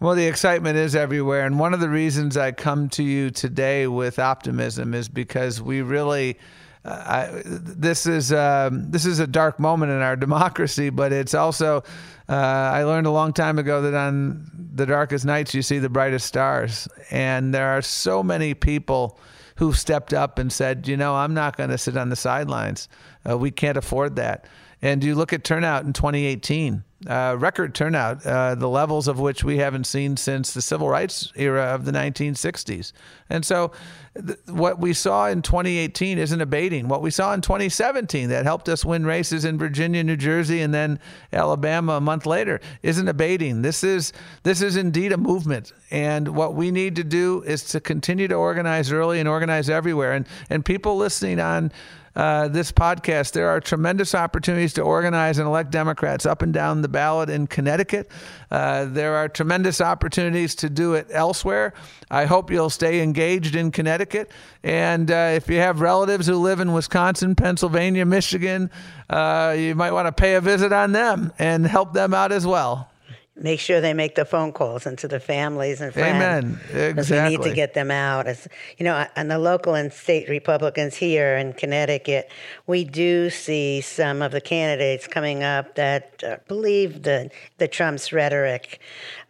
Well, 0.00 0.16
the 0.16 0.26
excitement 0.26 0.76
is 0.76 0.96
everywhere. 0.96 1.46
And 1.46 1.60
one 1.60 1.74
of 1.74 1.80
the 1.80 1.88
reasons 1.88 2.36
I 2.36 2.50
come 2.50 2.88
to 2.90 3.04
you 3.04 3.30
today 3.30 3.86
with 3.86 4.18
optimism 4.18 4.94
is 4.94 5.08
because 5.08 5.62
we 5.62 5.80
really 5.80 6.38
This 6.84 8.06
is 8.06 8.32
um, 8.32 8.90
this 8.90 9.06
is 9.06 9.20
a 9.20 9.26
dark 9.26 9.60
moment 9.60 9.92
in 9.92 9.98
our 9.98 10.16
democracy, 10.26 10.90
but 10.90 11.12
it's 11.12 11.34
also 11.34 11.84
uh, 12.28 12.32
I 12.32 12.84
learned 12.84 13.06
a 13.06 13.10
long 13.10 13.32
time 13.32 13.58
ago 13.58 13.82
that 13.82 13.94
on 13.94 14.50
the 14.74 14.86
darkest 14.86 15.24
nights 15.24 15.54
you 15.54 15.62
see 15.62 15.78
the 15.78 15.88
brightest 15.88 16.26
stars, 16.26 16.88
and 17.10 17.54
there 17.54 17.68
are 17.68 17.82
so 17.82 18.22
many 18.22 18.54
people 18.54 19.18
who 19.56 19.72
stepped 19.72 20.12
up 20.12 20.38
and 20.38 20.52
said, 20.52 20.88
you 20.88 20.96
know, 20.96 21.14
I'm 21.14 21.34
not 21.34 21.56
going 21.56 21.70
to 21.70 21.78
sit 21.78 21.96
on 21.96 22.08
the 22.08 22.16
sidelines. 22.16 22.88
Uh, 23.28 23.38
we 23.38 23.50
can't 23.50 23.76
afford 23.76 24.16
that. 24.16 24.46
And 24.82 25.02
you 25.02 25.14
look 25.14 25.32
at 25.32 25.44
turnout 25.44 25.84
in 25.84 25.92
2018 25.92 26.84
uh, 27.06 27.36
record 27.38 27.74
turnout, 27.74 28.24
uh, 28.24 28.54
the 28.54 28.68
levels 28.68 29.08
of 29.08 29.18
which 29.18 29.44
we 29.44 29.58
haven't 29.58 29.84
seen 29.84 30.16
since 30.16 30.52
the 30.52 30.62
civil 30.62 30.88
rights 30.88 31.32
era 31.34 31.74
of 31.74 31.84
the 31.84 31.92
1960s. 31.92 32.92
And 33.28 33.44
so, 33.44 33.72
th- 34.14 34.38
what 34.46 34.78
we 34.78 34.92
saw 34.92 35.26
in 35.26 35.42
2018 35.42 36.18
isn't 36.18 36.40
abating. 36.40 36.88
What 36.88 37.02
we 37.02 37.10
saw 37.10 37.32
in 37.32 37.40
2017 37.40 38.28
that 38.28 38.44
helped 38.44 38.68
us 38.68 38.84
win 38.84 39.04
races 39.04 39.44
in 39.44 39.58
Virginia, 39.58 40.04
New 40.04 40.16
Jersey, 40.16 40.60
and 40.60 40.72
then 40.72 40.98
Alabama 41.32 41.94
a 41.94 42.00
month 42.00 42.26
later 42.26 42.60
isn't 42.82 43.08
abating. 43.08 43.62
This 43.62 43.82
is 43.82 44.12
this 44.42 44.62
is 44.62 44.76
indeed 44.76 45.12
a 45.12 45.18
movement, 45.18 45.72
and 45.90 46.28
what 46.36 46.54
we 46.54 46.70
need 46.70 46.96
to 46.96 47.04
do 47.04 47.42
is 47.42 47.64
to 47.64 47.80
continue 47.80 48.28
to 48.28 48.34
organize 48.34 48.92
early 48.92 49.18
and 49.18 49.28
organize 49.28 49.68
everywhere. 49.68 50.12
And 50.12 50.26
and 50.50 50.64
people 50.64 50.96
listening 50.96 51.40
on 51.40 51.72
uh, 52.14 52.48
this 52.48 52.70
podcast, 52.70 53.32
there 53.32 53.48
are 53.48 53.60
tremendous 53.60 54.14
opportunities 54.14 54.74
to 54.74 54.82
organize 54.82 55.38
and 55.38 55.48
elect 55.48 55.70
Democrats 55.70 56.26
up 56.26 56.42
and 56.42 56.52
down 56.52 56.82
the 56.82 56.88
ballot 56.88 57.30
in 57.30 57.46
Connecticut. 57.46 58.10
Uh, 58.50 58.84
there 58.84 59.16
are 59.16 59.28
tremendous 59.28 59.80
opportunities 59.80 60.54
to 60.56 60.68
do 60.68 60.94
it 60.94 61.06
elsewhere. 61.10 61.72
I 62.10 62.26
hope 62.26 62.50
you'll 62.50 62.70
stay 62.70 63.00
engaged 63.00 63.56
in 63.56 63.70
Connecticut. 63.70 64.30
And 64.62 65.10
uh, 65.10 65.32
if 65.34 65.48
you 65.48 65.56
have 65.56 65.80
relatives 65.80 66.26
who 66.26 66.36
live 66.36 66.60
in 66.60 66.72
Wisconsin, 66.72 67.34
Pennsylvania, 67.34 68.04
Michigan, 68.04 68.70
uh, 69.08 69.54
you 69.56 69.74
might 69.74 69.92
want 69.92 70.06
to 70.06 70.12
pay 70.12 70.34
a 70.34 70.40
visit 70.40 70.72
on 70.72 70.92
them 70.92 71.32
and 71.38 71.66
help 71.66 71.94
them 71.94 72.12
out 72.12 72.30
as 72.30 72.46
well 72.46 72.91
make 73.34 73.60
sure 73.60 73.80
they 73.80 73.94
make 73.94 74.14
the 74.14 74.24
phone 74.24 74.52
calls 74.52 74.86
into 74.86 75.08
the 75.08 75.18
families 75.20 75.80
and 75.80 75.92
friends. 75.92 76.16
Amen. 76.16 76.60
Exactly. 76.72 77.36
We 77.36 77.36
need 77.36 77.48
to 77.48 77.54
get 77.54 77.74
them 77.74 77.90
out. 77.90 78.26
As 78.26 78.46
you 78.78 78.84
know, 78.84 79.06
and 79.16 79.30
the 79.30 79.38
local 79.38 79.74
and 79.74 79.92
state 79.92 80.28
Republicans 80.28 80.96
here 80.96 81.36
in 81.36 81.52
Connecticut, 81.54 82.30
we 82.66 82.84
do 82.84 83.30
see 83.30 83.80
some 83.80 84.22
of 84.22 84.32
the 84.32 84.40
candidates 84.40 85.06
coming 85.06 85.42
up 85.42 85.74
that 85.76 86.22
uh, 86.24 86.36
believe 86.46 87.02
the 87.02 87.30
the 87.58 87.68
Trump's 87.68 88.12
rhetoric, 88.12 88.80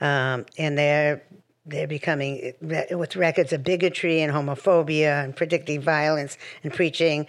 um, 0.01 0.47
and 0.59 0.77
they're 0.77 1.23
they're 1.65 1.87
becoming 1.87 2.53
with 2.61 3.15
records 3.15 3.53
of 3.53 3.63
bigotry 3.63 4.21
and 4.21 4.33
homophobia 4.33 5.23
and 5.23 5.37
predicting 5.37 5.81
violence 5.81 6.37
and 6.65 6.73
preaching 6.73 7.27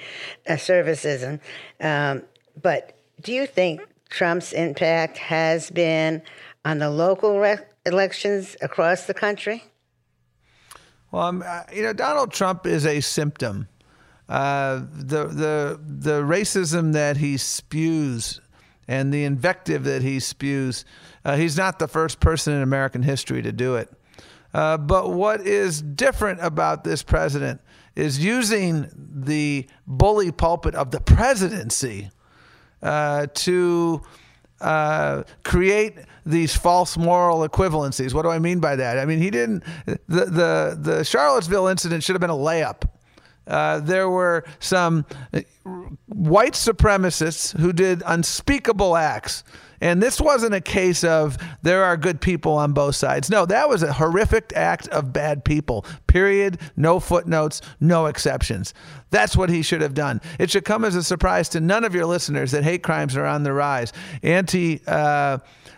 uh, 0.49 0.57
services 0.57 1.21
and 1.21 1.39
um, 1.79 2.25
but 2.59 2.97
do 3.21 3.31
you 3.31 3.45
think 3.45 3.81
Trump's 4.09 4.53
impact 4.53 5.17
has 5.17 5.69
been 5.69 6.21
on 6.65 6.79
the 6.79 6.89
local 6.89 7.39
re- 7.39 7.57
elections 7.85 8.55
across 8.61 9.05
the 9.05 9.13
country? 9.13 9.63
Well, 11.11 11.23
um, 11.23 11.43
you 11.73 11.83
know, 11.83 11.93
Donald 11.93 12.31
Trump 12.31 12.65
is 12.65 12.85
a 12.85 12.99
symptom. 13.01 13.67
Uh, 14.27 14.81
the 14.91 15.25
the 15.25 15.79
the 15.85 16.21
racism 16.21 16.93
that 16.93 17.17
he 17.17 17.37
spews 17.37 18.39
and 18.87 19.13
the 19.13 19.23
invective 19.23 19.83
that 19.83 20.01
he 20.01 20.19
spews, 20.19 20.85
uh, 21.23 21.35
he's 21.35 21.57
not 21.57 21.79
the 21.79 21.87
first 21.87 22.19
person 22.19 22.53
in 22.53 22.61
American 22.61 23.03
history 23.03 23.41
to 23.41 23.51
do 23.51 23.75
it. 23.75 23.89
Uh, 24.53 24.77
but 24.77 25.11
what 25.11 25.41
is 25.41 25.81
different 25.81 26.39
about 26.41 26.83
this 26.83 27.03
president 27.03 27.61
is 27.95 28.23
using 28.23 28.89
the 28.95 29.67
bully 29.87 30.31
pulpit 30.31 30.75
of 30.75 30.91
the 30.91 30.99
presidency 31.01 32.09
uh, 32.81 33.27
to 33.33 34.01
uh, 34.63 35.23
create 35.43 35.95
these 36.25 36.55
false 36.55 36.97
moral 36.97 37.47
equivalencies. 37.47 38.13
What 38.13 38.23
do 38.23 38.29
I 38.29 38.39
mean 38.39 38.59
by 38.59 38.77
that? 38.77 38.97
I 38.97 39.05
mean 39.05 39.19
he 39.19 39.29
didn't. 39.29 39.63
The 39.85 40.25
the 40.25 40.77
the 40.79 41.03
Charlottesville 41.03 41.67
incident 41.67 42.03
should 42.03 42.13
have 42.13 42.21
been 42.21 42.29
a 42.29 42.33
layup. 42.33 42.89
Uh, 43.45 43.81
there 43.81 44.09
were 44.09 44.45
some 44.59 45.05
white 46.07 46.53
supremacists 46.53 47.57
who 47.59 47.73
did 47.73 48.01
unspeakable 48.05 48.95
acts. 48.95 49.43
And 49.81 50.01
this 50.01 50.21
wasn't 50.21 50.53
a 50.53 50.61
case 50.61 51.03
of 51.03 51.37
there 51.61 51.83
are 51.83 51.97
good 51.97 52.21
people 52.21 52.53
on 52.53 52.71
both 52.71 52.95
sides. 52.95 53.29
No, 53.29 53.45
that 53.45 53.67
was 53.67 53.83
a 53.83 53.91
horrific 53.91 54.53
act 54.55 54.87
of 54.87 55.11
bad 55.11 55.43
people. 55.43 55.85
Period. 56.07 56.57
No 56.77 57.01
footnotes, 57.01 57.61
no 57.81 58.05
exceptions. 58.05 58.73
That's 59.13 59.37
what 59.37 59.51
he 59.51 59.61
should 59.61 59.81
have 59.81 59.93
done. 59.93 60.21
It 60.39 60.49
should 60.49 60.65
come 60.65 60.83
as 60.83 60.95
a 60.95 61.03
surprise 61.03 61.47
to 61.49 61.59
none 61.59 61.83
of 61.83 61.93
your 61.93 62.07
listeners 62.07 62.49
that 62.49 62.63
hate 62.63 62.81
crimes 62.81 63.15
are 63.15 63.27
on 63.27 63.43
the 63.43 63.53
rise. 63.53 63.93
Anti 64.23 64.81
uh, 64.87 65.37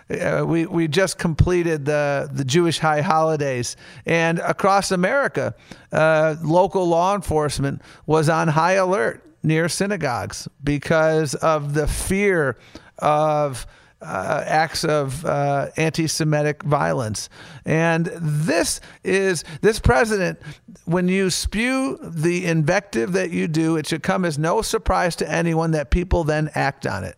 uh, 0.10 0.46
we 0.48 0.66
we 0.66 0.88
just 0.88 1.18
completed 1.18 1.84
the 1.84 2.30
the 2.32 2.46
Jewish 2.46 2.80
high 2.80 3.02
holidays, 3.02 3.76
and 4.06 4.40
across 4.40 4.92
America, 4.92 5.54
uh, 5.92 6.36
local 6.44 6.88
law 6.88 7.14
enforcement 7.14 7.82
was 8.06 8.30
on 8.30 8.48
high 8.48 8.74
alert 8.74 9.22
near 9.44 9.68
synagogues 9.68 10.48
because 10.64 11.36
of 11.36 11.74
the 11.74 11.88
fear 11.88 12.58
of 13.00 13.68
uh, 14.02 14.44
acts 14.46 14.84
of 14.84 15.26
uh, 15.26 15.70
anti-Semitic 15.78 16.64
violence, 16.64 17.30
and 17.66 18.08
this 18.18 18.82
is 19.04 19.44
this 19.62 19.80
president. 19.80 20.40
When 20.86 21.08
you 21.08 21.30
spew 21.30 21.98
the 22.02 22.46
invective 22.46 23.14
that 23.14 23.32
you 23.32 23.48
do, 23.48 23.78
it 23.78 23.88
should 23.88 24.04
come 24.04 24.26
as 24.26 24.38
no 24.38 24.62
surprise 24.62 25.16
to 25.18 25.32
anyone 25.32 25.72
that 25.72 25.92
people 25.92 26.24
then 26.24 26.50
act 26.56 26.86
on 26.86 27.04
it, 27.04 27.18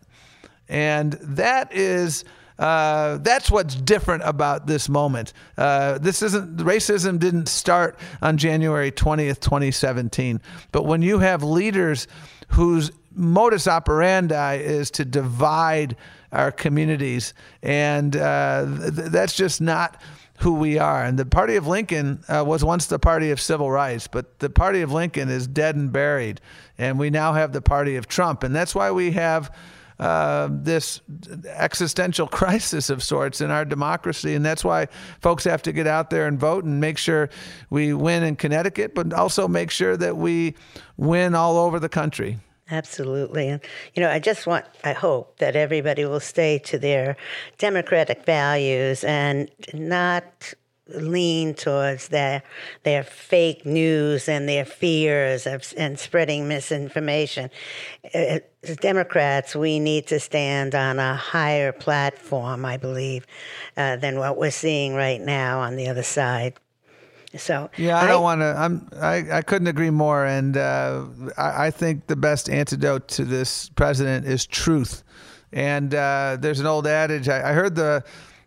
and 0.68 1.14
that 1.14 1.72
is. 1.72 2.24
Uh, 2.58 3.18
that's 3.18 3.52
what's 3.52 3.76
different 3.76 4.20
about 4.24 4.66
this 4.66 4.88
moment. 4.88 5.32
Uh, 5.56 5.96
this 5.98 6.22
isn't 6.22 6.56
racism 6.56 7.16
didn't 7.16 7.48
start 7.48 7.96
on 8.20 8.36
January 8.36 8.90
20th, 8.90 9.38
2017. 9.38 10.40
But 10.72 10.84
when 10.84 11.00
you 11.00 11.20
have 11.20 11.44
leaders 11.44 12.08
whose 12.48 12.90
modus 13.14 13.68
operandi 13.68 14.56
is 14.56 14.90
to 14.92 15.04
divide 15.04 15.96
our 16.32 16.50
communities, 16.52 17.34
and 17.62 18.16
uh, 18.16 18.66
th- 18.80 19.10
that's 19.10 19.34
just 19.34 19.60
not 19.60 20.00
who 20.38 20.54
we 20.54 20.78
are. 20.78 21.04
And 21.04 21.18
the 21.18 21.26
party 21.26 21.56
of 21.56 21.66
Lincoln 21.66 22.22
uh, 22.28 22.44
was 22.46 22.64
once 22.64 22.86
the 22.86 22.98
party 22.98 23.30
of 23.30 23.40
civil 23.40 23.70
rights, 23.70 24.06
but 24.06 24.38
the 24.38 24.50
party 24.50 24.82
of 24.82 24.92
Lincoln 24.92 25.28
is 25.28 25.46
dead 25.46 25.74
and 25.74 25.92
buried. 25.92 26.40
And 26.78 26.98
we 26.98 27.10
now 27.10 27.32
have 27.32 27.52
the 27.52 27.62
party 27.62 27.96
of 27.96 28.06
Trump. 28.06 28.44
And 28.44 28.54
that's 28.54 28.74
why 28.74 28.92
we 28.92 29.10
have 29.12 29.52
uh, 29.98 30.48
this 30.50 31.00
existential 31.46 32.26
crisis 32.38 32.88
of 32.88 33.02
sorts 33.02 33.40
in 33.40 33.50
our 33.50 33.64
democracy. 33.64 34.34
And 34.34 34.44
that's 34.44 34.62
why 34.62 34.86
folks 35.20 35.42
have 35.42 35.62
to 35.62 35.72
get 35.72 35.88
out 35.88 36.10
there 36.10 36.28
and 36.28 36.38
vote 36.38 36.64
and 36.64 36.80
make 36.80 36.98
sure 36.98 37.30
we 37.68 37.92
win 37.92 38.22
in 38.22 38.36
Connecticut, 38.36 38.94
but 38.94 39.12
also 39.12 39.48
make 39.48 39.72
sure 39.72 39.96
that 39.96 40.16
we 40.16 40.54
win 40.96 41.34
all 41.34 41.56
over 41.56 41.80
the 41.80 41.88
country. 41.88 42.38
Absolutely. 42.70 43.48
And, 43.48 43.60
you 43.94 44.02
know, 44.02 44.10
I 44.10 44.18
just 44.18 44.46
want, 44.46 44.66
I 44.84 44.92
hope 44.92 45.38
that 45.38 45.56
everybody 45.56 46.04
will 46.04 46.20
stay 46.20 46.58
to 46.60 46.78
their 46.78 47.16
democratic 47.56 48.24
values 48.26 49.04
and 49.04 49.50
not 49.72 50.52
lean 50.94 51.52
towards 51.52 52.08
their 52.08 52.42
their 52.82 53.02
fake 53.02 53.66
news 53.66 54.26
and 54.26 54.48
their 54.48 54.64
fears 54.64 55.46
of 55.46 55.62
and 55.76 55.98
spreading 55.98 56.48
misinformation. 56.48 57.50
Uh, 58.14 58.38
as 58.62 58.76
Democrats, 58.76 59.54
we 59.54 59.78
need 59.80 60.06
to 60.06 60.18
stand 60.18 60.74
on 60.74 60.98
a 60.98 61.14
higher 61.14 61.72
platform, 61.72 62.64
I 62.64 62.78
believe, 62.78 63.26
uh, 63.76 63.96
than 63.96 64.18
what 64.18 64.38
we're 64.38 64.50
seeing 64.50 64.94
right 64.94 65.20
now 65.20 65.60
on 65.60 65.76
the 65.76 65.88
other 65.88 66.02
side. 66.02 66.54
So 67.36 67.70
yeah, 67.76 67.98
I, 67.98 68.06
don't 68.06 68.22
want 68.22 68.40
to. 68.40 68.54
I'm. 68.56 68.88
I, 69.00 69.38
I 69.38 69.42
couldn't 69.42 69.68
agree 69.68 69.90
more. 69.90 70.24
And 70.24 70.56
uh, 70.56 71.04
I, 71.36 71.66
I 71.66 71.70
think 71.70 72.06
the 72.06 72.16
best 72.16 72.48
antidote 72.48 73.08
to 73.08 73.24
this 73.24 73.68
president 73.70 74.26
is 74.26 74.46
truth. 74.46 75.02
And 75.52 75.94
uh, 75.94 76.38
there's 76.40 76.60
an 76.60 76.66
old 76.66 76.86
adage. 76.86 77.28
I, 77.28 77.50
I 77.50 77.52
heard 77.52 77.74
the 77.74 78.02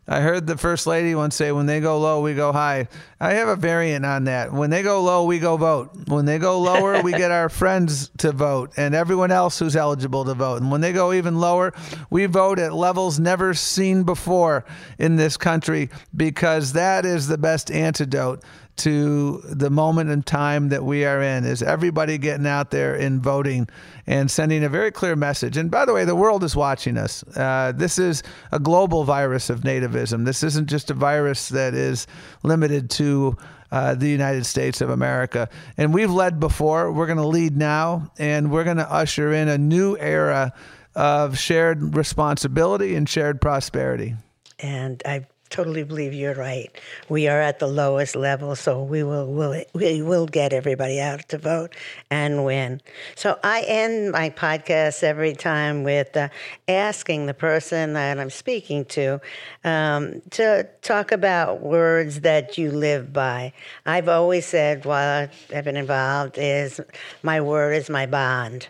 I 0.07 0.19
heard 0.19 0.47
the 0.47 0.57
first 0.57 0.87
lady 0.87 1.13
once 1.13 1.35
say, 1.35 1.51
"When 1.51 1.67
they 1.67 1.79
go 1.79 1.99
low, 1.99 2.21
we 2.21 2.33
go 2.33 2.51
high." 2.51 2.87
I 3.19 3.35
have 3.35 3.47
a 3.47 3.55
variant 3.55 4.03
on 4.03 4.23
that. 4.23 4.51
When 4.51 4.71
they 4.71 4.81
go 4.81 5.01
low, 5.03 5.25
we 5.25 5.37
go 5.37 5.57
vote. 5.57 5.91
When 6.07 6.25
they 6.25 6.39
go 6.39 6.59
lower, 6.59 7.01
we 7.03 7.11
get 7.11 7.29
our 7.29 7.49
friends 7.61 8.09
to 8.17 8.31
vote 8.31 8.73
and 8.77 8.95
everyone 8.95 9.31
else 9.31 9.59
who's 9.59 9.75
eligible 9.75 10.25
to 10.25 10.33
vote. 10.33 10.61
And 10.61 10.71
when 10.71 10.81
they 10.81 10.91
go 10.91 11.13
even 11.13 11.39
lower, 11.39 11.71
we 12.09 12.25
vote 12.25 12.57
at 12.57 12.73
levels 12.73 13.19
never 13.19 13.53
seen 13.53 14.03
before 14.03 14.65
in 14.97 15.17
this 15.17 15.37
country 15.37 15.89
because 16.15 16.73
that 16.73 17.05
is 17.05 17.27
the 17.27 17.37
best 17.37 17.69
antidote 17.69 18.43
to 18.81 19.41
the 19.43 19.69
moment 19.69 20.09
in 20.09 20.23
time 20.23 20.69
that 20.69 20.83
we 20.83 21.05
are 21.05 21.21
in 21.21 21.45
is 21.45 21.61
everybody 21.61 22.17
getting 22.17 22.47
out 22.47 22.71
there 22.71 22.95
and 22.95 23.21
voting 23.21 23.67
and 24.07 24.29
sending 24.29 24.63
a 24.63 24.69
very 24.69 24.91
clear 24.91 25.15
message. 25.15 25.55
And 25.55 25.69
by 25.69 25.85
the 25.85 25.93
way, 25.93 26.03
the 26.03 26.15
world 26.15 26.43
is 26.43 26.55
watching 26.55 26.97
us. 26.97 27.23
Uh, 27.37 27.73
this 27.75 27.99
is 27.99 28.23
a 28.51 28.59
global 28.59 29.03
virus 29.03 29.51
of 29.51 29.61
nativism. 29.61 30.25
This 30.25 30.41
isn't 30.41 30.67
just 30.67 30.89
a 30.89 30.95
virus 30.95 31.49
that 31.49 31.75
is 31.75 32.07
limited 32.43 32.89
to 32.91 33.37
uh, 33.71 33.93
the 33.95 34.09
United 34.09 34.45
States 34.45 34.81
of 34.81 34.89
America. 34.89 35.47
And 35.77 35.93
we've 35.93 36.11
led 36.11 36.39
before. 36.39 36.91
We're 36.91 37.05
going 37.05 37.17
to 37.17 37.27
lead 37.27 37.55
now, 37.55 38.11
and 38.17 38.51
we're 38.51 38.63
going 38.63 38.77
to 38.77 38.91
usher 38.91 39.31
in 39.31 39.47
a 39.47 39.57
new 39.57 39.95
era 39.97 40.53
of 40.95 41.37
shared 41.37 41.95
responsibility 41.95 42.95
and 42.95 43.07
shared 43.07 43.39
prosperity. 43.39 44.15
And 44.59 45.01
I 45.05 45.25
totally 45.51 45.83
believe 45.83 46.13
you're 46.13 46.33
right. 46.33 46.71
We 47.09 47.27
are 47.27 47.41
at 47.41 47.59
the 47.59 47.67
lowest 47.67 48.15
level, 48.15 48.55
so 48.55 48.81
we 48.81 49.03
will, 49.03 49.27
will 49.27 49.63
we 49.73 50.01
will 50.01 50.25
get 50.25 50.53
everybody 50.53 50.99
out 50.99 51.27
to 51.29 51.37
vote 51.37 51.75
and 52.09 52.43
win. 52.45 52.81
So 53.15 53.37
I 53.43 53.61
end 53.67 54.11
my 54.11 54.29
podcast 54.29 55.03
every 55.03 55.33
time 55.33 55.83
with 55.83 56.15
uh, 56.15 56.29
asking 56.67 57.25
the 57.25 57.33
person 57.33 57.93
that 57.93 58.19
I'm 58.19 58.29
speaking 58.29 58.85
to 58.85 59.21
um, 59.63 60.21
to 60.31 60.67
talk 60.81 61.11
about 61.11 61.61
words 61.61 62.21
that 62.21 62.57
you 62.57 62.71
live 62.71 63.13
by. 63.13 63.53
I've 63.85 64.09
always 64.09 64.45
said 64.45 64.85
while 64.85 65.29
I've 65.53 65.65
been 65.65 65.77
involved 65.77 66.37
is 66.37 66.79
my 67.21 67.41
word 67.41 67.73
is 67.73 67.89
my 67.89 68.05
bond. 68.05 68.69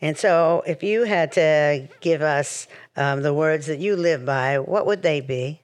And 0.00 0.16
so, 0.16 0.62
if 0.64 0.82
you 0.82 1.04
had 1.04 1.32
to 1.32 1.88
give 2.00 2.22
us 2.22 2.68
um, 2.96 3.22
the 3.22 3.34
words 3.34 3.66
that 3.66 3.80
you 3.80 3.96
live 3.96 4.24
by, 4.24 4.60
what 4.60 4.86
would 4.86 5.02
they 5.02 5.20
be? 5.20 5.60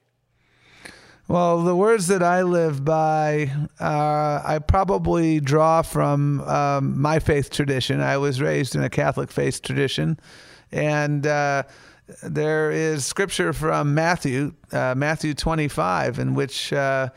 Well, 1.27 1.63
the 1.63 1.75
words 1.75 2.05
that 2.07 2.21
I 2.21 2.43
live 2.43 2.85
by, 2.85 3.51
uh, 3.79 4.41
I 4.45 4.59
probably 4.59 5.39
draw 5.39 5.81
from 5.81 6.41
um, 6.41 7.01
my 7.01 7.17
faith 7.17 7.49
tradition. 7.49 7.99
I 7.99 8.17
was 8.17 8.39
raised 8.39 8.75
in 8.75 8.83
a 8.83 8.91
Catholic 8.91 9.31
faith 9.31 9.63
tradition, 9.63 10.19
and 10.71 11.25
uh, 11.25 11.63
there 12.21 12.69
is 12.69 13.07
scripture 13.07 13.53
from 13.53 13.95
Matthew, 13.95 14.53
uh, 14.71 14.93
Matthew 14.95 15.33
25, 15.33 16.19
in 16.19 16.35
which 16.35 16.71
uh, 16.71 17.09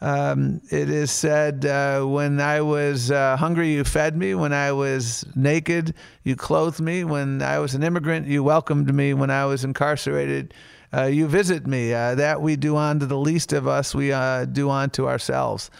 um, 0.00 0.62
it 0.70 0.88
is 0.88 1.10
said, 1.10 1.66
uh, 1.66 2.04
When 2.04 2.40
I 2.40 2.62
was 2.62 3.10
uh, 3.10 3.36
hungry, 3.36 3.74
you 3.74 3.84
fed 3.84 4.16
me. 4.16 4.34
When 4.34 4.54
I 4.54 4.72
was 4.72 5.26
naked, 5.36 5.92
you 6.24 6.36
clothed 6.36 6.80
me. 6.80 7.04
When 7.04 7.42
I 7.42 7.58
was 7.58 7.74
an 7.74 7.82
immigrant, 7.82 8.26
you 8.26 8.42
welcomed 8.42 8.94
me. 8.94 9.12
When 9.12 9.30
I 9.30 9.44
was 9.44 9.62
incarcerated, 9.62 10.54
uh, 10.94 11.04
you 11.04 11.26
visit 11.26 11.66
me. 11.66 11.92
Uh, 11.92 12.14
that 12.14 12.40
we 12.40 12.56
do 12.56 12.76
unto 12.76 13.06
the 13.06 13.18
least 13.18 13.52
of 13.52 13.66
us, 13.66 13.94
we 13.94 14.12
uh, 14.12 14.44
do 14.44 14.70
unto 14.70 15.06
ourselves. 15.08 15.70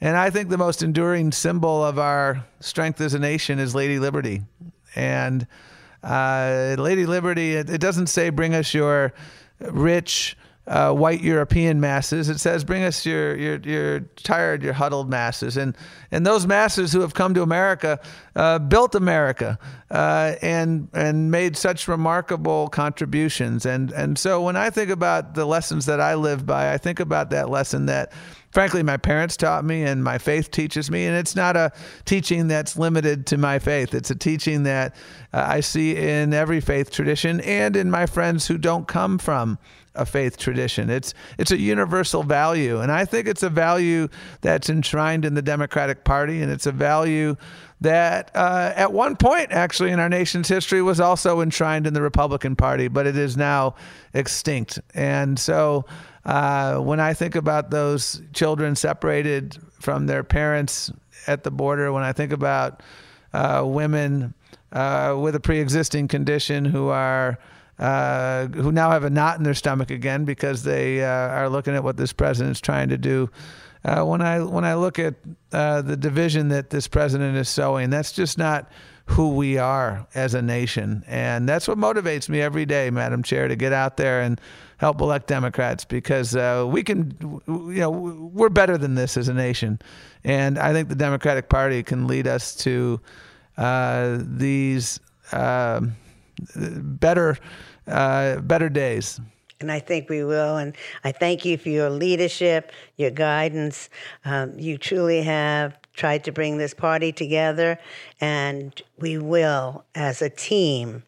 And 0.00 0.16
I 0.16 0.30
think 0.30 0.48
the 0.48 0.58
most 0.58 0.82
enduring 0.82 1.32
symbol 1.32 1.84
of 1.84 1.98
our 1.98 2.44
strength 2.60 3.00
as 3.00 3.14
a 3.14 3.18
nation 3.18 3.58
is 3.58 3.74
Lady 3.74 3.98
Liberty. 3.98 4.42
And 4.94 5.46
uh, 6.02 6.76
Lady 6.78 7.06
Liberty, 7.06 7.54
it, 7.54 7.68
it, 7.68 7.80
doesn't 7.80 8.06
say 8.06 8.30
bring 8.30 8.54
us 8.54 8.72
your 8.72 9.12
rich, 9.60 10.36
uh, 10.68 10.92
white 10.92 11.20
European 11.20 11.80
masses. 11.80 12.28
It 12.28 12.38
says, 12.38 12.62
bring 12.62 12.84
us 12.84 13.04
your, 13.04 13.34
your, 13.36 13.56
your 13.56 14.00
tired, 14.22 14.62
your 14.62 14.74
huddled 14.74 15.10
masses. 15.10 15.56
And, 15.56 15.76
and 16.10 16.26
those 16.26 16.46
masses 16.46 16.92
who 16.92 17.00
have 17.00 17.14
come 17.14 17.34
to 17.34 17.42
America 17.42 18.00
uh, 18.34 18.58
built 18.58 18.94
America 18.94 19.58
uh, 19.90 20.34
and, 20.40 20.88
and 20.94 21.30
made 21.30 21.56
such 21.56 21.86
remarkable 21.86 22.68
contributions. 22.68 23.66
And, 23.66 23.90
and 23.92 24.18
so 24.18 24.42
when 24.42 24.56
I 24.56 24.70
think 24.70 24.90
about 24.90 25.34
the 25.34 25.44
lessons 25.44 25.86
that 25.86 26.00
I 26.00 26.14
live 26.14 26.46
by, 26.46 26.72
I 26.72 26.78
think 26.78 27.00
about 27.00 27.30
that 27.30 27.50
lesson 27.50 27.86
that 27.86 28.12
frankly 28.50 28.82
my 28.82 28.96
parents 28.96 29.36
taught 29.36 29.64
me 29.64 29.82
and 29.82 30.02
my 30.02 30.16
faith 30.16 30.50
teaches 30.50 30.90
me 30.90 31.04
and 31.04 31.14
it's 31.14 31.36
not 31.36 31.54
a 31.54 31.70
teaching 32.06 32.48
that's 32.48 32.78
limited 32.78 33.26
to 33.26 33.36
my 33.36 33.58
faith 33.58 33.92
it's 33.92 34.10
a 34.10 34.14
teaching 34.14 34.62
that 34.62 34.96
uh, 35.34 35.44
i 35.46 35.60
see 35.60 35.94
in 35.94 36.32
every 36.32 36.58
faith 36.58 36.90
tradition 36.90 37.42
and 37.42 37.76
in 37.76 37.90
my 37.90 38.06
friends 38.06 38.46
who 38.46 38.56
don't 38.56 38.88
come 38.88 39.18
from 39.18 39.58
a 39.98 40.06
faith 40.06 40.38
tradition. 40.38 40.88
It's 40.88 41.12
it's 41.36 41.50
a 41.50 41.58
universal 41.58 42.22
value, 42.22 42.80
and 42.80 42.90
I 42.90 43.04
think 43.04 43.26
it's 43.26 43.42
a 43.42 43.50
value 43.50 44.08
that's 44.40 44.70
enshrined 44.70 45.24
in 45.24 45.34
the 45.34 45.42
Democratic 45.42 45.97
Party, 46.04 46.42
and 46.42 46.50
it's 46.50 46.66
a 46.66 46.72
value 46.72 47.36
that 47.80 48.30
uh, 48.34 48.72
at 48.74 48.92
one 48.92 49.16
point 49.16 49.52
actually 49.52 49.90
in 49.90 50.00
our 50.00 50.08
nation's 50.08 50.48
history 50.48 50.82
was 50.82 51.00
also 51.00 51.40
enshrined 51.40 51.86
in 51.86 51.94
the 51.94 52.02
Republican 52.02 52.56
Party, 52.56 52.88
but 52.88 53.06
it 53.06 53.16
is 53.16 53.36
now 53.36 53.74
extinct. 54.14 54.80
And 54.94 55.38
so 55.38 55.84
uh, 56.24 56.78
when 56.78 57.00
I 57.00 57.14
think 57.14 57.36
about 57.36 57.70
those 57.70 58.20
children 58.32 58.74
separated 58.74 59.56
from 59.80 60.06
their 60.06 60.24
parents 60.24 60.90
at 61.26 61.44
the 61.44 61.50
border, 61.50 61.92
when 61.92 62.02
I 62.02 62.12
think 62.12 62.32
about 62.32 62.82
uh, 63.32 63.62
women 63.64 64.34
uh, 64.72 65.16
with 65.18 65.34
a 65.34 65.40
pre-existing 65.40 66.08
condition 66.08 66.64
who 66.64 66.88
are 66.88 67.38
uh, 67.78 68.48
who 68.48 68.72
now 68.72 68.90
have 68.90 69.04
a 69.04 69.10
knot 69.10 69.38
in 69.38 69.44
their 69.44 69.54
stomach 69.54 69.90
again 69.90 70.24
because 70.24 70.64
they 70.64 71.04
uh, 71.04 71.06
are 71.06 71.48
looking 71.48 71.74
at 71.76 71.84
what 71.84 71.96
this 71.96 72.12
president's 72.12 72.60
trying 72.60 72.88
to 72.88 72.98
do. 72.98 73.30
Uh, 73.88 74.04
when 74.04 74.20
I 74.20 74.42
when 74.42 74.64
I 74.64 74.74
look 74.74 74.98
at 74.98 75.14
uh, 75.52 75.80
the 75.80 75.96
division 75.96 76.48
that 76.48 76.68
this 76.68 76.86
president 76.86 77.36
is 77.36 77.48
sowing, 77.48 77.88
that's 77.88 78.12
just 78.12 78.36
not 78.36 78.70
who 79.06 79.34
we 79.34 79.56
are 79.56 80.06
as 80.14 80.34
a 80.34 80.42
nation, 80.42 81.02
and 81.06 81.48
that's 81.48 81.66
what 81.66 81.78
motivates 81.78 82.28
me 82.28 82.42
every 82.42 82.66
day, 82.66 82.90
Madam 82.90 83.22
Chair, 83.22 83.48
to 83.48 83.56
get 83.56 83.72
out 83.72 83.96
there 83.96 84.20
and 84.20 84.38
help 84.76 85.00
elect 85.00 85.26
Democrats 85.26 85.86
because 85.86 86.36
uh, 86.36 86.66
we 86.68 86.82
can, 86.82 87.16
you 87.46 87.80
know, 87.80 87.90
we're 87.90 88.50
better 88.50 88.76
than 88.76 88.94
this 88.94 89.16
as 89.16 89.28
a 89.28 89.34
nation, 89.34 89.80
and 90.22 90.58
I 90.58 90.74
think 90.74 90.90
the 90.90 90.94
Democratic 90.94 91.48
Party 91.48 91.82
can 91.82 92.06
lead 92.06 92.26
us 92.26 92.54
to 92.56 93.00
uh, 93.56 94.18
these 94.20 95.00
um, 95.32 95.96
better 96.54 97.38
uh, 97.86 98.40
better 98.40 98.68
days. 98.68 99.18
And 99.60 99.72
I 99.72 99.80
think 99.80 100.08
we 100.08 100.22
will. 100.22 100.56
And 100.56 100.74
I 101.02 101.12
thank 101.12 101.44
you 101.44 101.58
for 101.58 101.68
your 101.68 101.90
leadership, 101.90 102.70
your 102.96 103.10
guidance. 103.10 103.88
Um, 104.24 104.58
you 104.58 104.78
truly 104.78 105.22
have 105.22 105.76
tried 105.94 106.22
to 106.24 106.32
bring 106.32 106.58
this 106.58 106.74
party 106.74 107.10
together, 107.10 107.76
and 108.20 108.80
we 108.98 109.18
will, 109.18 109.84
as 109.96 110.22
a 110.22 110.30
team, 110.30 111.02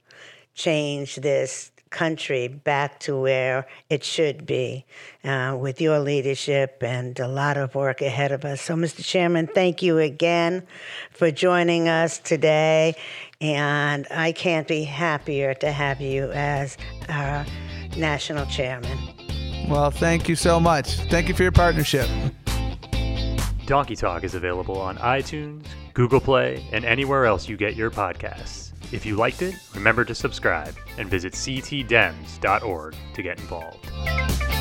change 0.55 1.17
this 1.17 1.71
country 1.91 2.49
back 2.49 3.01
to 3.01 3.21
where 3.21 3.67
it 3.89 4.03
should 4.05 4.47
be 4.47 4.85
uh, 5.25 5.57
with 5.59 5.81
your 5.81 5.99
leadership 5.99 6.83
and 6.83 7.19
a 7.19 7.27
lot 7.27 7.57
of 7.57 7.75
work 7.75 8.01
ahead 8.01 8.33
of 8.33 8.45
us. 8.45 8.61
So, 8.61 8.75
Mr. 8.75 9.05
Chairman, 9.05 9.49
thank 9.49 9.83
you 9.83 9.99
again 9.99 10.67
for 11.11 11.31
joining 11.31 11.89
us 11.89 12.19
today. 12.19 12.95
And 13.41 14.07
I 14.11 14.33
can't 14.33 14.69
be 14.69 14.85
happier 14.85 15.55
to 15.55 15.73
have 15.73 16.01
you 16.01 16.31
as 16.33 16.77
our 17.09 17.45
national 17.97 18.47
chairman. 18.47 18.99
Well, 19.69 19.91
thank 19.91 20.29
you 20.29 20.37
so 20.37 20.59
much. 20.59 20.97
Thank 21.11 21.29
you 21.29 21.35
for 21.35 21.43
your 21.43 21.53
partnership. 21.53 22.09
Donkey 23.67 23.95
Talk 23.95 24.25
is 24.25 24.35
available 24.35 24.81
on 24.81 24.97
iTunes, 24.99 25.65
Google 25.95 26.21
Play, 26.21 26.65
and 26.73 26.85
anywhere 26.85 27.27
else 27.27 27.49
you 27.49 27.57
get 27.57 27.77
your 27.77 27.91
podcasts. 27.91 28.73
If 28.93 29.07
you 29.07 29.15
liked 29.15 29.43
it, 29.43 29.55
remember 29.75 30.05
to 30.05 30.15
subscribe 30.15 30.75
and 30.99 31.09
visit 31.09 31.35
ctdems.org 31.35 32.97
to 33.15 33.23
get 33.23 33.39
involved. 33.39 34.60